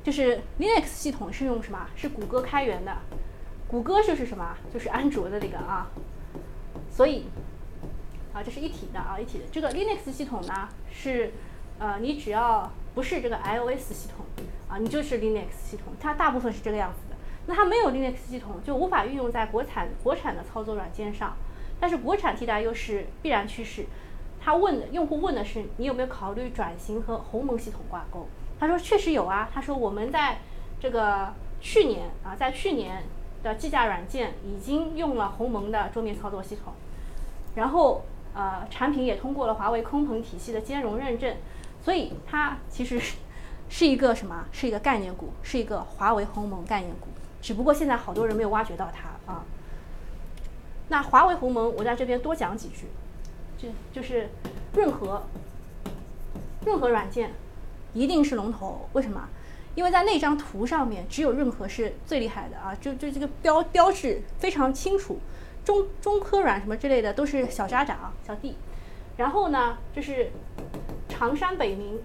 [0.02, 1.88] 就是 Linux 系统是用什么？
[1.98, 2.96] 是谷歌开源的，
[3.68, 4.56] 谷歌就是什么？
[4.74, 5.88] 就是安卓的那个啊。
[6.90, 7.26] 所以
[8.34, 9.46] 啊，这是一体的啊，一体的。
[9.52, 11.32] 这个 Linux 系统呢，是
[11.80, 14.26] 呃，你只要不是这个 iOS 系统
[14.68, 15.94] 啊，你就是 Linux 系统。
[16.00, 17.16] 它大部分是这个样子的。
[17.46, 21.36] 那它没有 Linux 系统，就无法运用在国产国产的操作软件上。
[21.80, 23.86] 但是国产替代又是必然趋势。
[24.40, 28.28] 他问的用户问的是，你有没有考虑转型和鸿蒙系统挂钩？
[28.60, 30.40] 他说确实有啊，他说我们在
[30.80, 33.04] 这个去年啊，在去年
[33.44, 36.74] 的计价软件已经用了鸿蒙的桌面操作系统，
[37.56, 41.36] 然后呃产品也通过了华为空鹏体系的兼容认证，
[41.84, 43.18] 所以它其实是
[43.70, 44.46] 是一个什么？
[44.52, 47.08] 是一个概念股，是一个华为鸿蒙概念股，
[47.42, 49.44] 只不过现在好多人没有挖掘到它啊。
[50.90, 52.88] 那华为鸿蒙，我在这边多讲几句，
[53.58, 54.30] 就就是
[54.74, 55.24] 润和
[56.66, 57.32] 润和软件。
[57.94, 59.28] 一定是龙头，为什么？
[59.78, 62.74] 因为在那张图上面，只有润和是最厉害的啊！
[62.82, 65.20] 就就这个标标志非常清楚，
[65.64, 68.56] 中中科软什么之类的都是小渣渣小弟。
[69.18, 70.32] 然后呢，就是
[71.08, 72.02] 长山北明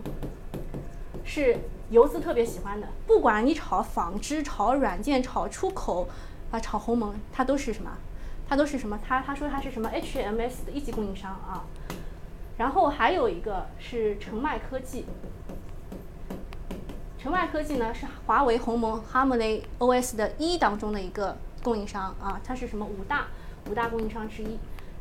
[1.24, 1.56] 是
[1.88, 6.06] 游资特别喜欢的，不管你炒纺织、炒软件、炒出口
[6.50, 7.90] 啊、炒鸿蒙，它都是什么？
[8.46, 9.00] 它都是什么？
[9.02, 11.64] 他他说他是什么 HMS 的一级供应商啊。
[12.58, 15.06] 然后还有一个是澄迈科技。
[17.22, 23.28] 澄迈科技呢是华为鸿蒙 Harmony OS 的一当中的一个供应商啊，它是什么五大
[23.70, 24.58] 五大供应商之一，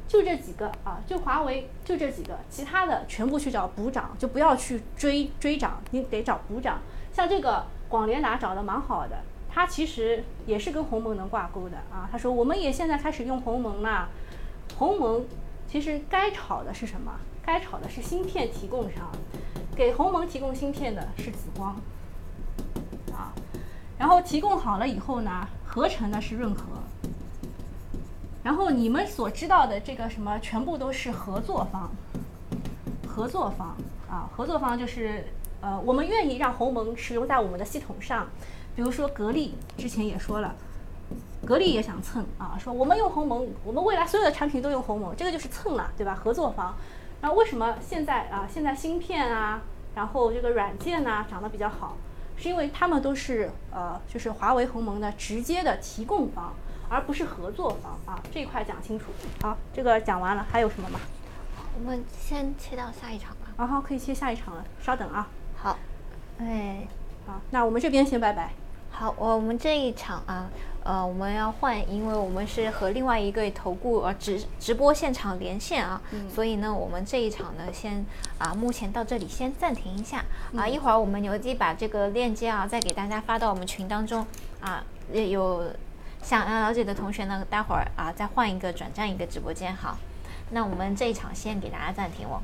[0.08, 6.80] 就这几个啊，就华为就这几个，其他的全部去找补涨，就不要去追追涨，你得找补涨。
[7.12, 12.08] 像这个广联达找的蛮好的，它其实也是跟鸿蒙能挂钩的啊。
[12.12, 14.08] 他说我们也现在开始用鸿蒙了，
[14.78, 15.26] 鸿蒙
[15.68, 17.14] 其实该炒的是什么？
[17.44, 19.12] 该炒的是芯片提供商，
[19.76, 21.76] 给鸿蒙提供芯片的是紫光。
[23.12, 23.34] 啊，
[23.98, 26.64] 然后提供好了以后呢，合成的是润和。
[28.44, 31.90] 然后你们所知道的这个什么，全部都是合作方。
[33.08, 33.76] 合作方
[34.10, 35.26] 啊，合作方就是
[35.60, 38.28] 呃，我们愿意让鸿蒙使用在我们的系统上。
[38.76, 40.56] 比如说格力之前也说了，
[41.46, 46.16] 格力也想蹭啊，说我们用鸿蒙，我们未来所有的产品都用鸿蒙，这个就是蹭了，对吧？
[46.16, 46.74] 合作方。
[47.22, 49.62] 然后为什么现在啊，现在芯片啊，
[49.94, 51.98] 然后这个软件呢，涨得比较好？
[52.42, 56.52] 是因为他们都是呃，就是华为鸿蒙的直接的提供方，
[56.90, 58.20] 而不是合作方啊。
[58.34, 59.06] 这一块讲清楚。
[59.44, 61.00] 好，这个讲完了，还有什么吗？
[61.78, 63.54] 我们先切到下一场吧。
[63.58, 64.66] 啊好，可以切下一场了。
[64.82, 65.28] 稍等啊。
[65.56, 65.78] 好。
[66.40, 66.88] 哎，
[67.28, 68.52] 好，那我们这边先拜拜。
[68.90, 70.50] 好，我们这一场啊。
[70.84, 76.02] 呃，我们要换，因为我们是和另外一个投顾呃直直播现场连线啊，
[76.34, 78.04] 所以呢，我们这一场呢，先
[78.40, 80.26] 啊，目前到这里先暂停一下
[80.56, 84.26] 啊，一会儿我们牛基把这个链接啊，再给大家发到我们群当中
[84.60, 85.72] 啊，有
[86.24, 89.98] 想要了解的同学呢，待会儿啊，再换一个转战一个直播间好。
[90.50, 92.42] 那我们这一场先给大家暂停哦。